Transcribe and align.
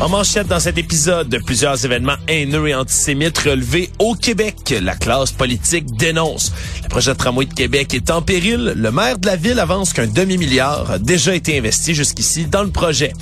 En 0.00 0.08
manchette 0.08 0.48
dans 0.48 0.58
cet 0.58 0.76
épisode, 0.76 1.28
de 1.28 1.38
plusieurs 1.38 1.84
événements 1.84 2.16
haineux 2.26 2.68
et 2.68 2.74
antisémites 2.74 3.38
relevés 3.38 3.90
au 4.00 4.14
Québec. 4.14 4.74
La 4.82 4.96
classe 4.96 5.30
politique 5.30 5.86
dénonce. 5.96 6.52
Le 6.82 6.88
projet 6.88 7.12
de 7.12 7.16
tramway 7.16 7.46
de 7.46 7.54
Québec 7.54 7.94
est 7.94 8.10
en 8.10 8.20
péril. 8.20 8.74
Le 8.76 8.90
maire 8.90 9.18
de 9.18 9.26
la 9.26 9.36
ville 9.36 9.60
avance 9.60 9.92
qu'un 9.92 10.08
demi-milliard 10.08 10.90
a 10.90 10.98
déjà 10.98 11.34
été 11.34 11.56
investi 11.56 11.94
jusqu'ici 11.94 12.46
dans 12.46 12.64
le 12.64 12.70
projet. 12.70 13.12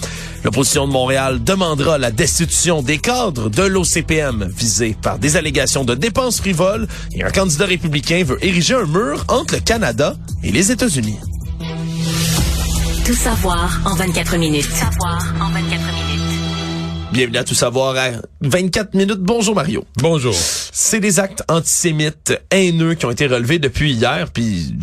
L'opposition 0.44 0.86
de 0.88 0.92
Montréal 0.92 1.44
demandera 1.44 1.98
la 1.98 2.10
destitution 2.10 2.82
des 2.82 2.98
cadres 2.98 3.50
de 3.50 3.62
l'OCPM 3.62 4.50
visés 4.56 4.96
par 5.00 5.18
des 5.18 5.36
allégations 5.36 5.84
de 5.84 5.94
dépenses 5.94 6.38
frivoles 6.38 6.88
et 7.12 7.22
un 7.22 7.30
candidat 7.30 7.66
républicain 7.66 8.24
veut 8.24 8.42
ériger 8.44 8.74
un 8.74 8.86
mur 8.86 9.24
entre 9.28 9.56
le 9.56 9.60
Canada 9.60 10.16
et 10.42 10.50
les 10.50 10.72
États-Unis. 10.72 11.18
Tout 13.04 13.14
savoir 13.14 13.80
en 13.84 13.94
24 13.94 14.36
minutes. 14.38 14.70
Savoir 14.70 15.34
en 15.40 15.50
24 15.50 15.80
minutes. 15.92 16.31
Bienvenue 17.12 17.36
à 17.36 17.44
Tout 17.44 17.54
savoir 17.54 17.94
à 17.96 18.08
24 18.40 18.94
minutes. 18.94 19.20
Bonjour 19.20 19.54
Mario. 19.54 19.84
Bonjour. 20.00 20.34
C'est 20.74 21.00
des 21.00 21.20
actes 21.20 21.42
antisémites 21.48 22.32
haineux 22.50 22.94
qui 22.94 23.04
ont 23.04 23.10
été 23.10 23.26
relevés 23.26 23.58
depuis 23.58 23.92
hier, 23.92 24.30
puis 24.32 24.74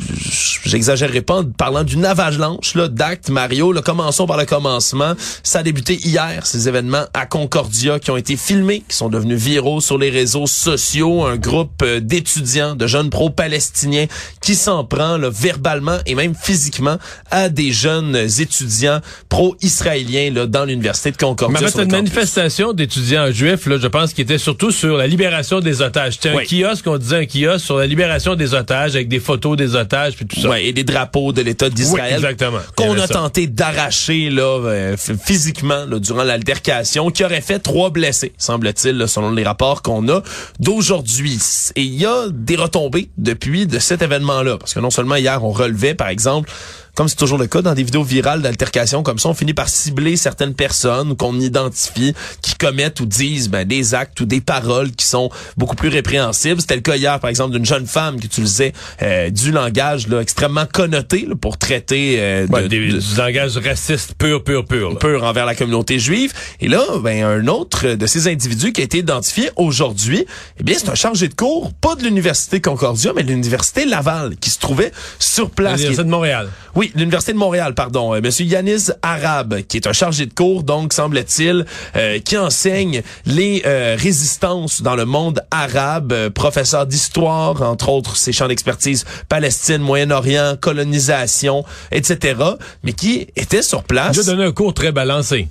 j'exagérerai 0.64 1.22
pas 1.22 1.38
en 1.38 1.46
parlant 1.46 1.84
d'une 1.84 2.06
avalanche 2.06 2.76
là 2.76 2.88
d'actes. 2.88 3.30
Mario, 3.30 3.72
là, 3.72 3.82
commençons 3.82 4.28
par 4.28 4.38
le 4.38 4.46
commencement. 4.46 5.16
Ça 5.42 5.60
a 5.60 5.64
débuté 5.64 5.96
hier, 5.96 6.46
ces 6.46 6.68
événements 6.68 7.06
à 7.16 7.26
Concordia 7.26 7.98
qui 7.98 8.12
ont 8.12 8.18
été 8.18 8.38
filmés, 8.38 8.84
qui 8.88 8.96
sont 8.96 9.10
devenus 9.10 9.40
viraux 9.42 9.82
sur 9.82 9.98
les 9.98 10.12
réseaux 10.12 10.46
sociaux. 10.46 11.26
Un 11.26 11.38
groupe 11.38 11.82
euh, 11.82 12.00
d'étudiants, 12.00 12.76
de 12.76 12.86
jeunes 12.86 13.10
pro-palestiniens 13.10 14.06
qui 14.44 14.54
s'en 14.54 14.84
prend 14.84 15.18
là, 15.18 15.32
verbalement 15.32 15.98
et 16.06 16.14
même 16.14 16.36
physiquement 16.40 17.00
à 17.32 17.50
des 17.50 17.72
jeunes 17.72 18.16
étudiants 18.16 19.02
pro-israéliens 19.28 20.32
là, 20.32 20.46
dans 20.46 20.66
l'université 20.66 21.10
de 21.10 21.18
Concordia. 21.18 21.68
Mais 21.74 21.84
une 21.84 21.92
manifestation 21.92 22.74
d'étudiants 22.74 23.32
juifs, 23.32 23.66
là, 23.66 23.80
je 23.82 23.88
pense, 23.88 24.14
qui 24.14 24.22
était 24.22 24.38
surtout 24.38 24.70
sur 24.70 24.96
la 24.96 25.08
libération 25.08 25.62
des 25.62 25.79
otages. 25.82 26.14
C'était 26.14 26.30
un 26.30 26.44
kiosque, 26.44 26.86
on 26.88 26.98
disait 26.98 27.18
un 27.18 27.26
kiosque 27.26 27.66
sur 27.66 27.78
la 27.78 27.88
libération 27.88 28.36
des 28.36 28.54
otages 28.54 28.96
avec 28.96 29.08
des 29.08 29.20
photos 29.20 29.58
des 29.58 29.76
otages 29.76 30.16
puis 30.16 30.26
tout 30.26 30.40
ça. 30.40 30.50
Ouais, 30.50 30.66
et 30.66 30.74
des 30.74 30.84
drapeaux 30.84 31.34
de 31.34 31.42
l'État 31.42 31.70
d'Israël. 31.70 32.08
Oui, 32.10 32.16
exactement. 32.16 32.60
Qu'on 32.76 32.98
a 32.98 33.08
tenté 33.08 33.48
d'arracher 33.48 34.30
là 34.30 34.60
euh, 34.66 34.98
physiquement 34.98 35.86
là, 35.86 36.00
durant 36.00 36.24
l'altercation, 36.24 37.10
qui 37.12 37.24
aurait 37.24 37.42
fait 37.42 37.60
trois 37.60 37.90
blessés, 37.90 38.34
semble-t-il, 38.38 39.08
selon 39.08 39.32
les 39.32 39.44
rapports 39.44 39.82
qu'on 39.82 40.08
a 40.10 40.22
d'aujourd'hui. 40.60 41.40
Et 41.76 41.82
il 41.82 41.96
y 41.96 42.06
a 42.06 42.28
des 42.32 42.56
retombées 42.56 43.10
depuis 43.18 43.68
de 43.68 43.80
cet 43.80 44.02
événement-là, 44.02 44.58
parce 44.58 44.74
que 44.74 44.80
non 44.80 44.90
seulement 44.90 45.16
hier 45.16 45.44
on 45.44 45.52
relevait, 45.52 45.96
par 45.96 46.10
exemple, 46.10 46.50
comme 46.96 47.08
c'est 47.08 47.16
toujours 47.16 47.38
le 47.38 47.48
cas 47.48 47.62
dans 47.62 47.74
des 47.74 47.84
vidéos 47.84 48.04
virales 48.04 48.42
d'altercation 48.42 49.04
comme 49.04 49.20
ça, 49.20 49.30
on 49.30 49.34
finit 49.34 49.54
par 49.54 49.70
cibler 49.70 50.18
certaines 50.18 50.54
personnes 50.54 51.16
qu'on 51.16 51.40
identifie 51.40 52.14
qui 52.42 52.56
commettent 52.56 53.00
ou 53.00 53.06
disent 53.06 53.50
ben, 53.50 53.68
des 53.68 53.94
actes 53.94 54.20
ou 54.22 54.26
des 54.26 54.42
paroles 54.42 54.92
qui 54.92 55.06
sont 55.06 55.30
beaucoup 55.58 55.76
plus 55.76 55.90
répréhensibles. 55.90 56.62
C'était 56.62 56.76
le 56.76 56.82
cas 56.82 56.96
hier, 56.96 57.20
par 57.20 57.30
exemple, 57.30 57.54
d'une 57.54 57.66
jeune 57.66 57.88
femme 57.88 58.20
qui 58.20 58.28
utilisait 58.28 58.74
euh, 59.02 59.30
du 59.30 59.52
langage 59.52 60.08
là, 60.08 60.20
extrêmement 60.20 60.66
connoté 60.66 61.26
là, 61.28 61.36
pour 61.40 61.58
traiter 61.58 62.16
euh, 62.20 62.48
de, 62.48 62.68
des, 62.68 62.88
du 62.94 63.16
langage 63.18 63.58
raciste 63.58 64.16
pur, 64.16 64.44
pur, 64.44 64.66
pur. 64.66 64.92
Là. 64.92 64.96
Pur 64.96 65.24
envers 65.24 65.46
la 65.46 65.56
communauté 65.56 66.00
juive. 66.00 66.34
Et 66.60 66.68
là, 66.68 66.84
ben, 67.02 67.24
un 67.24 67.48
autre 67.48 67.96
de 67.96 68.08
ces 68.08 68.28
individus 68.28 68.74
qui 68.74 68.82
a 68.82 68.84
été 68.84 69.00
identifié 69.00 69.50
aujourd'hui, 69.56 70.26
eh 70.60 70.64
bien, 70.64 70.76
c'est 70.78 70.90
un 70.90 70.96
chargé 70.96 71.28
de 71.28 71.34
cours, 71.34 71.74
pas 71.74 71.96
de 71.96 72.04
l'Université 72.04 72.62
Concordia, 72.62 73.14
mais 73.16 73.24
de 73.24 73.30
l'Université 73.30 73.86
Laval, 73.86 74.36
qui 74.38 74.50
se 74.50 74.60
trouvait 74.60 74.92
sur 75.20 75.50
place. 75.50 75.78
L'Université 75.78 76.04
de 76.04 76.10
Montréal. 76.10 76.50
Oui, 76.80 76.94
l'Université 76.96 77.34
de 77.34 77.38
Montréal, 77.38 77.74
pardon. 77.74 78.16
Euh, 78.16 78.22
Monsieur 78.22 78.46
Yanis 78.46 78.88
Arabe, 79.02 79.64
qui 79.68 79.76
est 79.76 79.86
un 79.86 79.92
chargé 79.92 80.26
de 80.26 80.34
cours, 80.34 80.64
donc, 80.64 80.94
semble-t-il, 80.94 81.66
euh, 81.98 82.20
qui 82.20 82.38
enseigne 82.38 83.02
les 83.26 83.64
euh, 83.66 83.98
résistances 84.00 84.82
dans 84.82 84.96
le 84.96 85.04
monde 85.04 85.42
arabe, 85.52 86.30
professeur 86.30 86.86
d'histoire, 86.86 87.62
entre 87.64 87.90
autres 87.90 88.16
ses 88.16 88.32
champs 88.32 88.48
d'expertise 88.48 89.04
Palestine, 89.28 89.80
Moyen-Orient, 89.80 90.56
colonisation, 90.62 91.66
etc., 91.92 92.40
mais 92.86 92.94
qui 92.94 93.28
était 93.36 93.62
sur 93.62 93.84
place. 93.84 94.16
Il 94.16 94.42
a 94.42 94.46
un 94.46 94.52
cours 94.54 94.74
très 94.74 94.94
balancé. 94.94 95.50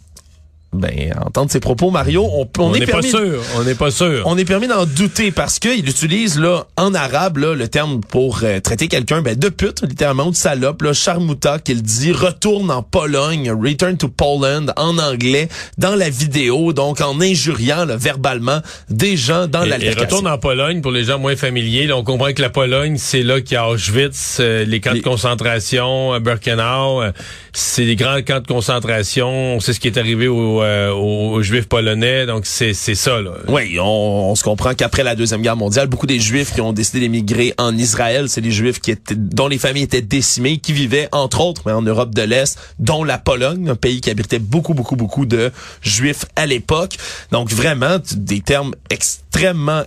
Ben, 0.74 1.14
entendre 1.24 1.50
ses 1.50 1.60
propos, 1.60 1.90
Mario, 1.90 2.28
on, 2.30 2.42
on, 2.58 2.62
on 2.62 2.74
est, 2.74 2.82
est 2.82 2.86
permis, 2.86 3.10
pas 3.10 3.18
sûr. 3.18 3.42
On 3.56 3.64
n'est 3.64 3.74
pas 3.74 3.90
sûr. 3.90 4.22
On 4.26 4.36
est 4.36 4.44
permis 4.44 4.66
d'en 4.66 4.84
douter 4.84 5.30
parce 5.30 5.58
qu'il 5.58 5.88
utilise 5.88 6.38
là 6.38 6.66
en 6.76 6.92
arabe 6.92 7.38
là, 7.38 7.54
le 7.54 7.68
terme 7.68 8.02
pour 8.02 8.40
euh, 8.42 8.60
traiter 8.60 8.86
quelqu'un 8.86 9.22
ben, 9.22 9.34
de 9.34 9.48
pute, 9.48 9.80
littéralement, 9.82 10.26
ou 10.26 10.30
de 10.30 10.36
salope, 10.36 10.82
là, 10.82 10.92
charmouta, 10.92 11.58
qu'il 11.58 11.80
dit 11.80 12.12
retourne 12.12 12.70
en 12.70 12.82
Pologne, 12.82 13.50
return 13.50 13.96
to 13.96 14.08
Poland 14.08 14.66
en 14.76 14.98
anglais 14.98 15.48
dans 15.78 15.94
la 15.94 16.10
vidéo, 16.10 16.74
donc 16.74 17.00
en 17.00 17.18
injuriant 17.18 17.86
là, 17.86 17.96
verbalement 17.96 18.60
des 18.90 19.16
gens 19.16 19.46
dans 19.46 19.60
l'altercation. 19.60 20.02
Et 20.02 20.04
retourne 20.04 20.28
en 20.28 20.38
Pologne 20.38 20.82
pour 20.82 20.92
les 20.92 21.04
gens 21.04 21.18
moins 21.18 21.36
familiers. 21.36 21.86
Là, 21.86 21.96
on 21.96 22.04
comprend 22.04 22.32
que 22.34 22.42
la 22.42 22.50
Pologne, 22.50 22.96
c'est 22.98 23.22
là 23.22 23.40
qu'il 23.40 23.54
y 23.54 23.56
a 23.56 23.66
Auschwitz, 23.68 24.36
euh, 24.40 24.66
les 24.66 24.80
camps 24.80 24.92
les... 24.92 25.00
de 25.00 25.04
concentration, 25.04 26.12
euh, 26.12 26.20
Birkenau, 26.20 27.00
euh, 27.00 27.12
c'est 27.54 27.84
les 27.84 27.96
grands 27.96 28.20
camps 28.20 28.40
de 28.40 28.46
concentration. 28.46 29.60
C'est 29.60 29.72
ce 29.72 29.80
qui 29.80 29.88
est 29.88 29.96
arrivé 29.96 30.28
au 30.28 30.57
euh, 30.62 30.92
aux, 30.92 31.42
juifs 31.42 31.66
polonais. 31.66 32.26
Donc 32.26 32.46
c'est 32.46 32.74
ça 32.74 33.20
là. 33.20 33.32
Oui, 33.48 33.78
on, 33.78 33.84
on 33.84 34.34
se 34.34 34.42
comprend 34.42 34.74
qu'après 34.74 35.02
la 35.02 35.14
deuxième 35.14 35.42
guerre 35.42 35.56
mondiale, 35.56 35.88
beaucoup 35.88 36.06
des 36.06 36.20
juifs 36.20 36.54
qui 36.54 36.60
ont 36.60 36.72
décidé 36.72 37.00
d'émigrer 37.00 37.54
en 37.58 37.76
Israël, 37.76 38.28
c'est 38.28 38.40
des 38.40 38.50
juifs 38.50 38.80
qui 38.80 38.90
étaient 38.90 39.14
dont 39.14 39.48
les 39.48 39.58
familles 39.58 39.84
étaient 39.84 40.02
décimées, 40.02 40.58
qui 40.58 40.72
vivaient 40.72 41.08
entre 41.12 41.40
autres 41.40 41.62
mais 41.66 41.72
en 41.72 41.82
Europe 41.82 42.14
de 42.14 42.22
l'Est, 42.22 42.58
dont 42.78 43.04
la 43.04 43.18
Pologne, 43.18 43.68
un 43.68 43.76
pays 43.76 44.00
qui 44.00 44.10
abritait 44.10 44.38
beaucoup 44.38 44.74
beaucoup 44.74 44.96
beaucoup 44.96 45.26
de 45.26 45.52
juifs 45.82 46.24
à 46.36 46.46
l'époque. 46.46 46.96
Donc 47.32 47.50
vraiment 47.50 47.98
des 48.16 48.40
termes 48.40 48.74
extrêmement 48.90 49.27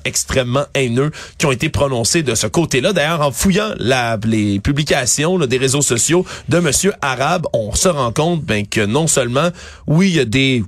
extrêmement 0.06 0.66
haineux 0.74 1.12
qui 1.38 1.46
ont 1.46 1.52
été 1.52 1.70
prononcés 1.70 2.24
de 2.24 2.36
ce 2.36 2.48
côté-là. 2.48 2.94
D'ailleurs, 2.94 3.22
en 3.22 3.32
fouillant 3.32 3.72
la, 3.78 4.18
les 4.24 4.60
publications 4.60 5.38
là, 5.38 5.48
des 5.48 5.58
réseaux 5.58 5.82
sociaux 5.82 6.26
de 6.50 6.60
Monsieur 6.60 6.94
Arabe, 7.02 7.48
on 7.54 7.74
se 7.76 7.90
rend 7.90 8.12
compte 8.12 8.44
ben, 8.44 8.66
que 8.66 8.82
non 8.86 9.08
seulement 9.08 9.50
oui 9.88 10.10
il 10.10 10.16
y 10.16 10.20
a 10.20 10.26
des 10.26 10.64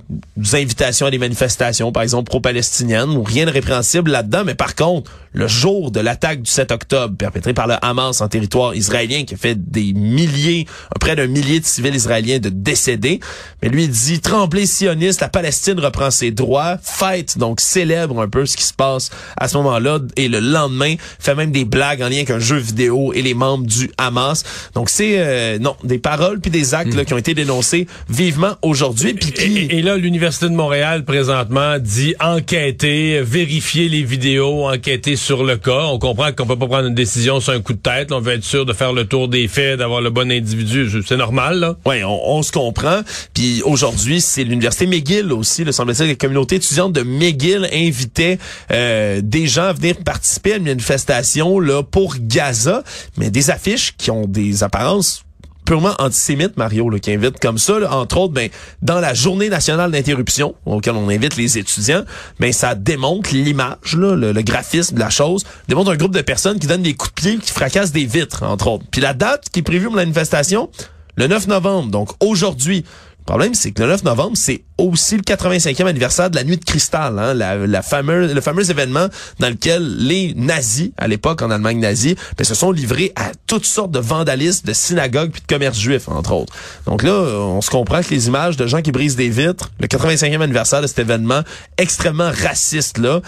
invitations 0.52 1.06
à 1.06 1.10
des 1.10 1.18
manifestations, 1.18 1.92
par 1.92 2.02
exemple 2.02 2.28
pro-palestiniennes, 2.28 3.10
ou 3.10 3.22
rien 3.22 3.46
de 3.46 3.50
répréhensible 3.50 4.10
là-dedans, 4.10 4.44
mais 4.44 4.54
par 4.54 4.74
contre, 4.74 5.10
le 5.32 5.48
jour 5.48 5.90
de 5.90 6.00
l'attaque 6.00 6.42
du 6.42 6.50
7 6.50 6.70
octobre 6.70 7.16
perpétrée 7.16 7.54
par 7.54 7.66
le 7.66 7.74
Hamas 7.82 8.20
en 8.20 8.28
territoire 8.28 8.74
israélien 8.74 9.24
qui 9.24 9.34
a 9.34 9.36
fait 9.36 9.56
des 9.70 9.92
milliers, 9.92 10.66
près 11.00 11.16
d'un 11.16 11.26
millier 11.26 11.58
de 11.58 11.64
civils 11.64 11.94
israéliens 11.94 12.38
de 12.38 12.50
décédés, 12.50 13.20
mais 13.60 13.68
lui 13.68 13.84
il 13.84 13.90
dit 13.90 14.20
tremblez 14.20 14.66
sioniste, 14.66 15.20
la 15.20 15.28
Palestine 15.28 15.80
reprend 15.80 16.10
ses 16.10 16.30
droits, 16.30 16.78
fête 16.82 17.36
donc 17.36 17.60
célèbre 17.60 18.20
un 18.20 18.28
peu 18.28 18.46
ce 18.46 18.56
qui 18.56 18.63
se 18.64 18.72
passe 18.72 19.10
à 19.36 19.48
ce 19.48 19.56
moment-là 19.58 19.98
et 20.16 20.28
le 20.28 20.40
lendemain 20.40 20.94
fait 21.18 21.34
même 21.34 21.52
des 21.52 21.64
blagues 21.64 22.02
en 22.02 22.08
lien 22.08 22.16
avec 22.16 22.30
un 22.30 22.38
jeu 22.38 22.56
vidéo 22.56 23.12
et 23.12 23.22
les 23.22 23.34
membres 23.34 23.66
du 23.66 23.90
Hamas. 23.98 24.44
Donc 24.74 24.90
c'est 24.90 25.14
euh, 25.18 25.58
non, 25.58 25.76
des 25.84 25.98
paroles 25.98 26.40
puis 26.40 26.50
des 26.50 26.74
actes 26.74 26.94
là, 26.94 27.04
qui 27.04 27.14
ont 27.14 27.18
été 27.18 27.34
dénoncés 27.34 27.86
vivement 28.08 28.54
aujourd'hui 28.62 29.14
qui 29.14 29.32
et, 29.42 29.78
et 29.78 29.82
là 29.82 29.96
l'université 29.96 30.48
de 30.48 30.54
Montréal 30.54 31.04
présentement 31.04 31.78
dit 31.78 32.14
enquêter, 32.20 33.20
vérifier 33.22 33.88
les 33.88 34.02
vidéos, 34.02 34.66
enquêter 34.68 35.16
sur 35.16 35.44
le 35.44 35.56
cas. 35.56 35.84
On 35.84 35.98
comprend 35.98 36.32
qu'on 36.32 36.46
peut 36.46 36.58
pas 36.58 36.66
prendre 36.66 36.88
une 36.88 36.94
décision 36.94 37.40
sur 37.40 37.52
un 37.52 37.60
coup 37.60 37.72
de 37.72 37.78
tête. 37.78 38.12
On 38.12 38.20
veut 38.20 38.34
être 38.34 38.44
sûr 38.44 38.66
de 38.66 38.72
faire 38.72 38.92
le 38.92 39.04
tour 39.04 39.28
des 39.28 39.48
faits, 39.48 39.78
d'avoir 39.78 40.00
le 40.00 40.10
bon 40.10 40.30
individu. 40.30 40.88
C'est 41.06 41.16
normal, 41.16 41.58
là. 41.60 41.76
Oui, 41.84 42.02
on, 42.04 42.36
on, 42.36 42.42
se 42.42 42.52
comprend. 42.52 43.00
Puis 43.32 43.62
aujourd'hui, 43.64 44.20
c'est 44.20 44.44
l'université 44.44 44.86
McGill 44.86 45.32
aussi. 45.32 45.64
Le 45.64 45.72
semble-t-il 45.72 46.06
que 46.06 46.10
la 46.10 46.16
communauté 46.16 46.56
étudiante 46.56 46.92
de 46.92 47.02
McGill 47.02 47.68
invitait 47.72 48.38
euh, 48.70 49.20
des 49.22 49.46
gens 49.46 49.72
venir 49.72 49.96
participer 50.04 50.54
à 50.54 50.56
une 50.56 50.64
manifestation 50.64 51.58
là 51.58 51.82
pour 51.82 52.16
Gaza, 52.18 52.82
mais 53.16 53.30
des 53.30 53.50
affiches 53.50 53.94
qui 53.96 54.10
ont 54.10 54.26
des 54.26 54.62
apparences 54.62 55.24
purement 55.64 55.94
antisémite, 55.98 56.56
Mario, 56.56 56.90
là, 56.90 56.98
qui 56.98 57.12
invite 57.12 57.38
comme 57.40 57.58
ça, 57.58 57.74
entre 57.90 58.18
autres, 58.18 58.34
ben, 58.34 58.50
dans 58.82 59.00
la 59.00 59.14
journée 59.14 59.48
nationale 59.48 59.90
d'interruption, 59.90 60.54
auquel 60.66 60.94
on 60.94 61.08
invite 61.08 61.36
les 61.36 61.58
étudiants, 61.58 62.04
ben, 62.38 62.52
ça 62.52 62.74
démontre 62.74 63.34
l'image, 63.34 63.96
le, 63.96 64.32
le, 64.32 64.42
graphisme 64.42 64.94
de 64.94 65.00
la 65.00 65.10
chose, 65.10 65.44
démontre 65.68 65.90
un 65.90 65.96
groupe 65.96 66.14
de 66.14 66.20
personnes 66.20 66.58
qui 66.58 66.66
donnent 66.66 66.82
des 66.82 66.94
coups 66.94 67.14
de 67.14 67.20
pied, 67.20 67.38
qui 67.38 67.50
fracassent 67.50 67.92
des 67.92 68.04
vitres, 68.04 68.42
entre 68.42 68.68
autres. 68.68 68.84
Puis 68.90 69.00
la 69.00 69.14
date 69.14 69.48
qui 69.50 69.60
est 69.60 69.62
prévue 69.62 69.86
pour 69.86 69.96
la 69.96 70.02
manifestation, 70.02 70.68
le 71.16 71.28
9 71.28 71.46
novembre, 71.46 71.90
donc 71.90 72.10
aujourd'hui, 72.20 72.84
Le 73.26 73.32
problème, 73.32 73.54
c'est 73.54 73.72
que 73.72 73.82
le 73.82 73.88
9 73.88 74.04
novembre, 74.04 74.32
c'est 74.34 74.64
aussi 74.76 75.16
le 75.16 75.22
85e 75.22 75.86
anniversaire 75.86 76.28
de 76.28 76.36
la 76.36 76.44
nuit 76.44 76.58
de 76.58 76.64
cristal, 76.64 77.18
hein, 77.18 77.32
la, 77.32 77.56
le 77.56 77.80
fameux 77.82 78.70
événement 78.70 79.06
dans 79.38 79.48
lequel 79.48 79.96
les 79.96 80.34
nazis, 80.34 80.90
à 80.98 81.08
l'époque 81.08 81.40
en 81.40 81.50
Allemagne 81.50 81.78
nazie, 81.78 82.16
ben, 82.36 82.44
se 82.44 82.54
sont 82.54 82.70
livrés 82.70 83.12
à 83.16 83.32
toutes 83.46 83.64
sortes 83.64 83.92
de 83.92 83.98
vandalisme, 83.98 84.66
de 84.66 84.74
synagogues 84.74 85.30
puis 85.30 85.40
de 85.40 85.46
commerce 85.46 85.78
juif, 85.78 86.06
entre 86.08 86.32
autres. 86.32 86.52
Donc 86.84 87.02
là, 87.02 87.12
on 87.12 87.62
se 87.62 87.70
comprend 87.70 88.02
que 88.02 88.10
les 88.10 88.26
images 88.26 88.58
de 88.58 88.66
gens 88.66 88.82
qui 88.82 88.92
brisent 88.92 89.16
des 89.16 89.30
vitres, 89.30 89.70
le 89.80 89.86
85e 89.86 90.42
anniversaire 90.42 90.82
de 90.82 90.86
cet 90.86 90.98
événement 90.98 91.40
extrêmement 91.78 92.30
raciste 92.30 92.98
là, 92.98 93.22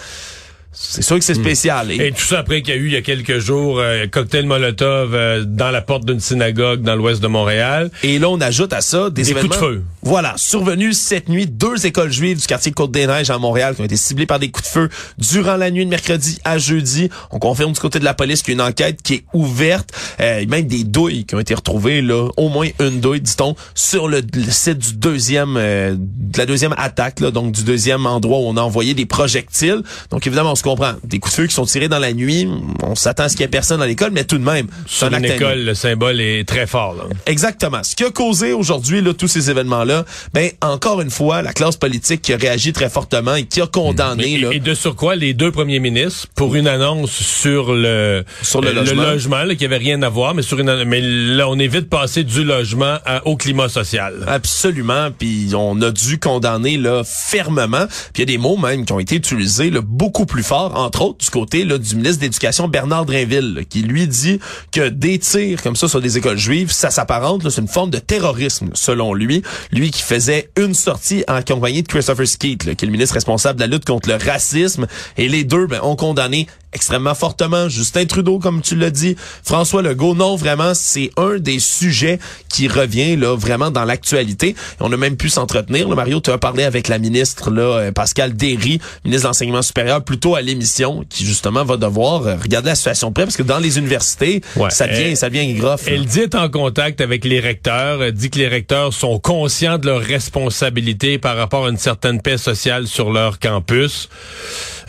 c'est 0.79 1.01
sûr 1.01 1.17
que 1.17 1.23
c'est 1.23 1.33
spécial. 1.33 1.91
Et, 1.91 2.11
tout 2.11 2.23
ça 2.23 2.39
après 2.39 2.61
qu'il 2.61 2.73
y 2.73 2.77
a 2.77 2.79
eu 2.79 2.85
il 2.85 2.93
y 2.93 2.97
a 2.97 3.01
quelques 3.01 3.39
jours 3.39 3.79
euh, 3.79 4.05
cocktail 4.05 4.45
Molotov 4.45 5.15
euh, 5.15 5.43
dans 5.43 5.71
la 5.71 5.81
porte 5.81 6.05
d'une 6.05 6.19
synagogue 6.19 6.81
dans 6.81 6.95
l'ouest 6.95 7.21
de 7.21 7.27
Montréal. 7.27 7.89
Et 8.03 8.19
là 8.19 8.29
on 8.29 8.39
ajoute 8.39 8.73
à 8.73 8.81
ça 8.81 9.09
des, 9.09 9.23
des 9.23 9.31
événements. 9.31 9.49
coups 9.49 9.61
de 9.61 9.65
feu. 9.65 9.83
Voilà, 10.03 10.35
survenus 10.37 10.97
cette 10.97 11.29
nuit, 11.29 11.47
deux 11.47 11.85
écoles 11.85 12.13
juives 12.13 12.39
du 12.39 12.45
quartier 12.45 12.71
Côte-des-Neiges 12.71 13.29
à 13.29 13.37
Montréal 13.39 13.75
qui 13.75 13.81
ont 13.81 13.85
été 13.85 13.97
ciblées 13.97 14.27
par 14.27 14.39
des 14.39 14.49
coups 14.49 14.67
de 14.67 14.71
feu 14.71 14.89
durant 15.17 15.57
la 15.57 15.71
nuit 15.71 15.83
de 15.83 15.89
mercredi 15.89 16.39
à 16.45 16.57
jeudi. 16.59 17.09
On 17.31 17.39
confirme 17.39 17.73
du 17.73 17.79
côté 17.79 17.99
de 17.99 18.05
la 18.05 18.13
police 18.13 18.43
qu'il 18.43 18.55
y 18.55 18.59
a 18.59 18.63
une 18.63 18.69
enquête 18.69 19.01
qui 19.01 19.15
est 19.15 19.25
ouverte. 19.33 19.91
Euh, 20.21 20.45
même 20.47 20.67
des 20.67 20.83
douilles 20.83 21.25
qui 21.25 21.35
ont 21.35 21.39
été 21.39 21.55
retrouvées 21.55 22.01
là, 22.01 22.29
au 22.37 22.49
moins 22.49 22.67
une 22.79 22.99
douille, 23.01 23.21
dit-on, 23.21 23.55
sur 23.75 24.07
le, 24.07 24.21
le 24.21 24.51
site 24.51 24.77
du 24.77 24.93
deuxième, 24.93 25.57
euh, 25.57 25.95
de 25.97 26.37
la 26.37 26.45
deuxième 26.45 26.73
attaque, 26.77 27.19
là, 27.19 27.31
donc 27.31 27.51
du 27.51 27.63
deuxième 27.63 28.05
endroit 28.05 28.39
où 28.39 28.43
on 28.43 28.57
a 28.57 28.61
envoyé 28.61 28.93
des 28.93 29.05
projectiles. 29.05 29.81
Donc 30.11 30.25
évidemment, 30.27 30.51
on 30.51 30.55
se 30.55 30.63
comprend. 30.69 30.93
Des 31.03 31.19
coups 31.19 31.35
de 31.35 31.41
feu 31.41 31.47
qui 31.47 31.53
sont 31.53 31.65
tirés 31.65 31.87
dans 31.87 31.99
la 31.99 32.13
nuit, 32.13 32.47
on 32.83 32.95
s'attend 32.95 33.23
à 33.23 33.29
ce 33.29 33.33
qu'il 33.35 33.41
y 33.41 33.45
ait 33.45 33.49
personne 33.49 33.79
dans 33.79 33.85
l'école, 33.85 34.11
mais 34.11 34.23
tout 34.23 34.37
de 34.37 34.43
même, 34.43 34.67
Sur 34.85 35.07
un 35.13 35.17
une 35.19 35.25
école, 35.25 35.63
le 35.63 35.73
symbole 35.73 36.19
est 36.21 36.47
très 36.47 36.67
fort. 36.67 36.95
Là. 36.95 37.03
Exactement. 37.25 37.83
Ce 37.83 37.95
qui 37.95 38.03
a 38.03 38.11
causé 38.11 38.53
aujourd'hui 38.53 39.01
là, 39.01 39.13
tous 39.13 39.27
ces 39.27 39.49
événements-là, 39.49 40.05
ben 40.33 40.49
encore 40.61 41.01
une 41.01 41.09
fois, 41.09 41.41
la 41.41 41.53
classe 41.53 41.77
politique 41.77 42.21
qui 42.21 42.33
a 42.33 42.37
réagi 42.37 42.73
très 42.73 42.89
fortement 42.89 43.35
et 43.35 43.45
qui 43.45 43.61
a 43.61 43.67
condamné. 43.67 44.33
Et, 44.33 44.37
là, 44.39 44.49
et 44.51 44.59
de 44.59 44.73
surcroît, 44.73 45.15
les 45.15 45.33
deux 45.33 45.51
premiers 45.51 45.79
ministres, 45.79 46.27
pour 46.35 46.55
une 46.55 46.67
annonce 46.67 47.11
sur 47.11 47.73
le, 47.73 48.23
Sur 48.41 48.61
le 48.61 48.69
euh, 48.69 48.83
logement. 48.93 49.43
là, 49.43 49.55
qui 49.55 49.65
avait 49.65 49.77
rien 49.77 50.01
à 50.01 50.09
voir, 50.09 50.33
mais 50.35 50.41
sur 50.41 50.59
une, 50.59 50.83
mais 50.83 51.01
là, 51.01 51.47
on 51.49 51.57
est 51.59 51.67
vite 51.67 51.89
passé 51.89 52.23
du 52.23 52.43
logement 52.43 52.97
à- 53.05 53.25
au 53.25 53.35
climat 53.37 53.69
social. 53.69 54.23
Absolument, 54.27 55.09
puis 55.17 55.51
on 55.55 55.81
a 55.81 55.91
dû 55.91 56.19
condamner 56.19 56.77
là 56.77 57.03
fermement. 57.05 57.85
Puis 58.13 58.17
il 58.17 58.19
y 58.21 58.23
a 58.23 58.25
des 58.25 58.37
mots 58.37 58.57
même 58.57 58.85
qui 58.85 58.93
ont 58.93 58.99
été 58.99 59.15
utilisés 59.15 59.69
là, 59.69 59.81
beaucoup 59.83 60.25
plus 60.25 60.43
entre 60.55 61.01
autres 61.01 61.17
du 61.25 61.29
côté 61.29 61.65
du 61.65 61.95
ministre 61.95 62.19
de 62.19 62.25
l'Éducation 62.25 62.67
Bernard 62.67 63.05
Drinville, 63.05 63.65
qui 63.69 63.81
lui 63.81 64.07
dit 64.07 64.39
que 64.71 64.89
des 64.89 65.19
tirs 65.19 65.61
comme 65.61 65.75
ça 65.75 65.87
sur 65.87 66.01
des 66.01 66.17
écoles 66.17 66.37
juives, 66.37 66.71
ça 66.71 66.89
s'apparente, 66.89 67.49
c'est 67.49 67.61
une 67.61 67.67
forme 67.67 67.89
de 67.89 67.99
terrorisme 67.99 68.69
selon 68.73 69.13
lui. 69.13 69.43
Lui 69.71 69.91
qui 69.91 70.01
faisait 70.01 70.49
une 70.57 70.73
sortie 70.73 71.23
en 71.27 71.41
compagnie 71.41 71.83
de 71.83 71.87
Christopher 71.87 72.27
Skeet, 72.27 72.57
qui 72.57 72.69
est 72.69 72.85
le 72.85 72.91
ministre 72.91 73.15
responsable 73.15 73.59
de 73.59 73.65
la 73.65 73.67
lutte 73.67 73.85
contre 73.85 74.09
le 74.09 74.15
racisme, 74.15 74.87
et 75.17 75.27
les 75.27 75.43
deux 75.43 75.67
ben, 75.67 75.79
ont 75.83 75.95
condamné 75.95 76.47
extrêmement 76.77 77.15
fortement. 77.15 77.67
Justin 77.69 78.05
Trudeau, 78.05 78.37
comme 78.39 78.61
tu 78.61 78.75
l'as 78.75 78.91
dit, 78.91 79.15
François 79.43 79.81
Legault, 79.81 80.13
non, 80.15 80.35
vraiment, 80.35 80.73
c'est 80.75 81.09
un 81.17 81.37
des 81.39 81.59
sujets 81.59 82.19
qui 82.49 82.67
revient 82.67 83.15
là 83.17 83.35
vraiment 83.35 83.71
dans 83.71 83.83
l'actualité. 83.83 84.55
On 84.79 84.93
a 84.93 84.97
même 84.97 85.17
pu 85.17 85.27
s'entretenir. 85.29 85.89
Mario, 85.89 86.21
tu 86.21 86.29
as 86.31 86.37
parlé 86.37 86.63
avec 86.63 86.87
la 86.87 86.99
ministre 86.99 87.49
là, 87.49 87.61
euh, 87.79 87.91
Pascal 87.91 88.35
Derry, 88.35 88.79
ministre 89.03 89.23
de 89.23 89.27
l'enseignement 89.29 89.61
supérieur, 89.63 90.03
plutôt 90.03 90.35
à 90.35 90.41
l'émission, 90.41 91.03
qui 91.09 91.25
justement 91.25 91.65
va 91.65 91.77
devoir 91.77 92.27
euh, 92.27 92.35
regarder 92.35 92.69
la 92.69 92.75
situation 92.75 93.09
de 93.09 93.13
près, 93.13 93.23
parce 93.23 93.37
que 93.37 93.43
dans 93.43 93.59
les 93.59 93.77
universités, 93.79 94.41
Ouais, 94.55 94.69
ça 94.69 94.85
devient, 94.87 95.01
elle- 95.01 95.17
ça 95.17 95.29
devient 95.29 95.53
là. 95.59 95.75
Elle 95.87 96.05
dit 96.05 96.19
être 96.21 96.35
en 96.35 96.49
contact 96.49 97.01
avec 97.01 97.25
les 97.25 97.39
recteurs, 97.39 98.11
dit 98.13 98.29
que 98.29 98.37
les 98.37 98.47
recteurs 98.47 98.93
sont 98.93 99.17
conscients 99.19 99.79
de 99.79 99.87
leurs 99.87 100.01
responsabilités 100.01 101.17
par 101.17 101.35
rapport 101.37 101.65
à 101.65 101.69
une 101.69 101.77
certaine 101.77 102.21
paix 102.21 102.37
sociale 102.37 102.85
sur 102.87 103.11
leur 103.11 103.39
campus. 103.39 104.09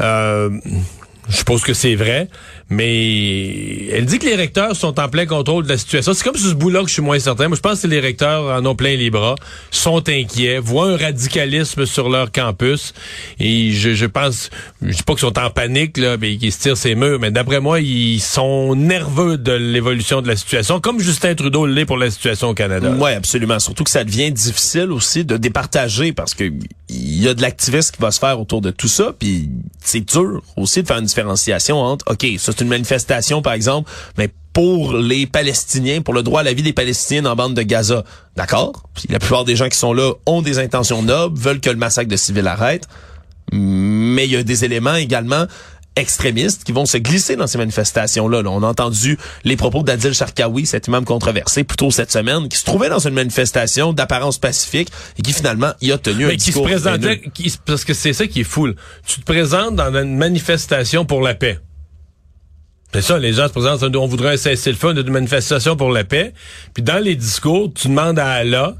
Euh, 0.01 0.51
je 1.29 1.37
suppose 1.37 1.63
que 1.63 1.75
c'est 1.75 1.95
vrai, 1.95 2.29
mais 2.71 3.87
elle 3.89 4.05
dit 4.05 4.19
que 4.19 4.27
les 4.27 4.35
recteurs 4.35 4.77
sont 4.77 5.01
en 5.01 5.09
plein 5.09 5.27
contrôle 5.27 5.65
de 5.65 5.69
la 5.69 5.79
situation. 5.79 6.13
C'est 6.13 6.25
comme 6.25 6.37
sur 6.37 6.51
ce 6.51 6.55
bout-là 6.55 6.83
que 6.83 6.89
je 6.89 6.95
suis 6.95 7.03
moins 7.03 7.19
certain. 7.19 7.49
Moi, 7.49 7.57
je 7.57 7.63
pense 7.63 7.81
que 7.81 7.87
les 7.87 8.01
recteurs 8.01 8.45
en 8.45 8.65
ont 8.67 8.75
plein 8.75 8.97
les 8.97 9.11
bras, 9.11 9.37
sont 9.71 10.07
inquiets, 10.09 10.59
voient 10.59 10.93
un 10.93 10.97
radicalisme 10.97 11.87
sur 11.87 12.09
leur 12.09 12.31
campus, 12.31 12.93
et 13.41 13.73
je, 13.73 13.95
je 13.95 14.07
pense, 14.07 14.51
je 14.83 14.97
dis 14.97 15.03
pas 15.03 15.15
qu'ils 15.15 15.21
sont 15.21 15.39
en 15.39 15.51
panique, 15.51 15.97
là, 15.97 16.17
mais 16.19 16.37
qu'ils 16.37 16.53
se 16.53 16.61
tirent 16.61 16.77
ces 16.77 16.95
murs, 16.95 17.19
mais 17.21 17.31
d'après 17.31 17.61
moi, 17.61 17.81
ils 17.81 18.21
sont 18.21 18.75
nerveux 18.75 19.39
de 19.39 19.53
l'évolution 19.53 20.23
de 20.23 20.29
la 20.29 20.37
situation, 20.37 20.81
comme 20.81 21.01
Justin 21.01 21.35
Trudeau 21.35 21.67
l'est 21.67 21.87
pour 21.87 21.97
la 21.97 22.11
situation 22.11 22.49
au 22.49 22.55
Canada. 22.55 22.95
Oui, 22.99 23.13
absolument. 23.13 23.59
Surtout 23.59 23.85
que 23.85 23.91
ça 23.91 24.05
devient 24.05 24.31
difficile 24.31 24.93
aussi 24.93 25.25
de 25.25 25.37
départager 25.37 26.13
parce 26.13 26.35
que 26.35 26.53
il 26.91 27.23
y 27.23 27.29
a 27.29 27.35
de 27.35 27.43
l'activisme 27.43 27.95
qui 27.95 28.01
va 28.01 28.11
se 28.11 28.19
faire 28.19 28.41
autour 28.41 28.61
de 28.61 28.71
tout 28.71 28.89
ça, 28.89 29.15
puis 29.19 29.51
c'est 29.81 30.01
dur 30.01 30.43
aussi 30.57 30.83
de 30.83 30.87
faire 30.87 30.99
une 30.99 31.05
différenciation 31.05 31.79
entre, 31.79 32.05
OK, 32.11 32.27
ça 32.39 32.53
c'est 32.59 32.65
une 32.65 32.71
manifestation 32.71 33.43
par 33.43 33.53
exemple, 33.53 33.91
mais 34.17 34.29
pour 34.53 34.97
les 34.97 35.27
Palestiniens, 35.27 36.01
pour 36.01 36.15
le 36.15 36.25
droit 36.25 36.41
à 36.41 36.43
la 36.43 36.53
vie 36.53 36.63
des 36.63 36.73
Palestiniens 36.73 37.23
dans 37.23 37.29
la 37.31 37.35
bande 37.37 37.55
de 37.55 37.63
Gaza. 37.63 38.03
D'accord? 38.35 38.73
La 39.09 39.21
plupart 39.21 39.45
des 39.45 39.55
gens 39.55 39.69
qui 39.69 39.79
sont 39.79 39.93
là 39.93 40.13
ont 40.27 40.43
des 40.43 40.59
intentions 40.59 41.03
nobles, 41.03 41.39
veulent 41.39 41.61
que 41.61 41.71
le 41.71 41.77
massacre 41.77 42.11
de 42.11 42.17
civils 42.17 42.47
arrête, 42.49 42.89
mais 43.53 44.27
il 44.27 44.33
y 44.33 44.37
a 44.37 44.43
des 44.43 44.65
éléments 44.65 44.97
également 44.97 45.47
extrémistes 45.95 46.65
qui 46.65 46.73
vont 46.73 46.87
se 46.87 46.97
glisser 46.97 47.37
dans 47.37 47.47
ces 47.47 47.59
manifestations-là. 47.59 48.43
là. 48.43 48.51
On 48.51 48.63
a 48.63 48.67
entendu 48.67 49.19
les 49.45 49.57
propos 49.57 49.83
d'Adil 49.83 50.15
Sharkawi, 50.15 50.67
cet 50.67 50.87
imam 50.87 51.05
controversé, 51.05 51.65
plus 51.65 51.77
tôt 51.77 51.91
cette 51.91 52.13
semaine, 52.13 52.49
qui 52.49 52.57
se 52.57 52.65
trouvait 52.65 52.89
dans 52.89 53.01
une 53.01 53.15
manifestation 53.15 53.93
d'apparence 53.93 54.39
pacifique 54.39 54.89
et 55.19 55.23
qui 55.23 55.33
finalement 55.33 55.73
y 55.81 55.93
a 55.93 55.99
tenu 55.99 56.25
un 56.25 56.29
Mais 56.29 56.37
qui 56.37 56.53
se 56.53 56.59
présentait, 56.59 57.23
qui 57.35 57.53
parce 57.65 57.85
que 57.85 57.95
c'est 57.95 58.13
ça 58.13 58.27
qui 58.27 58.41
est 58.41 58.45
fou. 58.45 58.67
là. 58.67 58.75
Tu 59.07 59.21
te 59.21 59.25
présentes 59.25 59.77
dans 59.77 59.95
une 59.95 60.17
manifestation 60.17 61.05
pour 61.05 61.21
la 61.21 61.35
paix. 61.35 61.59
C'est 62.93 63.03
ça, 63.03 63.19
les 63.19 63.35
gens 63.35 63.49
se 63.49 63.53
présentent, 63.53 63.83
on 63.97 64.07
voudrait 64.07 64.35
un 64.35 64.37
cessez-le-feu 64.37 64.95
d'une 64.95 65.11
manifestation 65.11 65.77
pour 65.77 65.91
la 65.91 66.05
paix. 66.05 66.33
Puis 66.73 66.83
dans 66.83 67.03
les 67.03 67.17
discours, 67.17 67.71
tu 67.75 67.89
demandes 67.89 68.19
à 68.19 68.33
Allah 68.33 68.77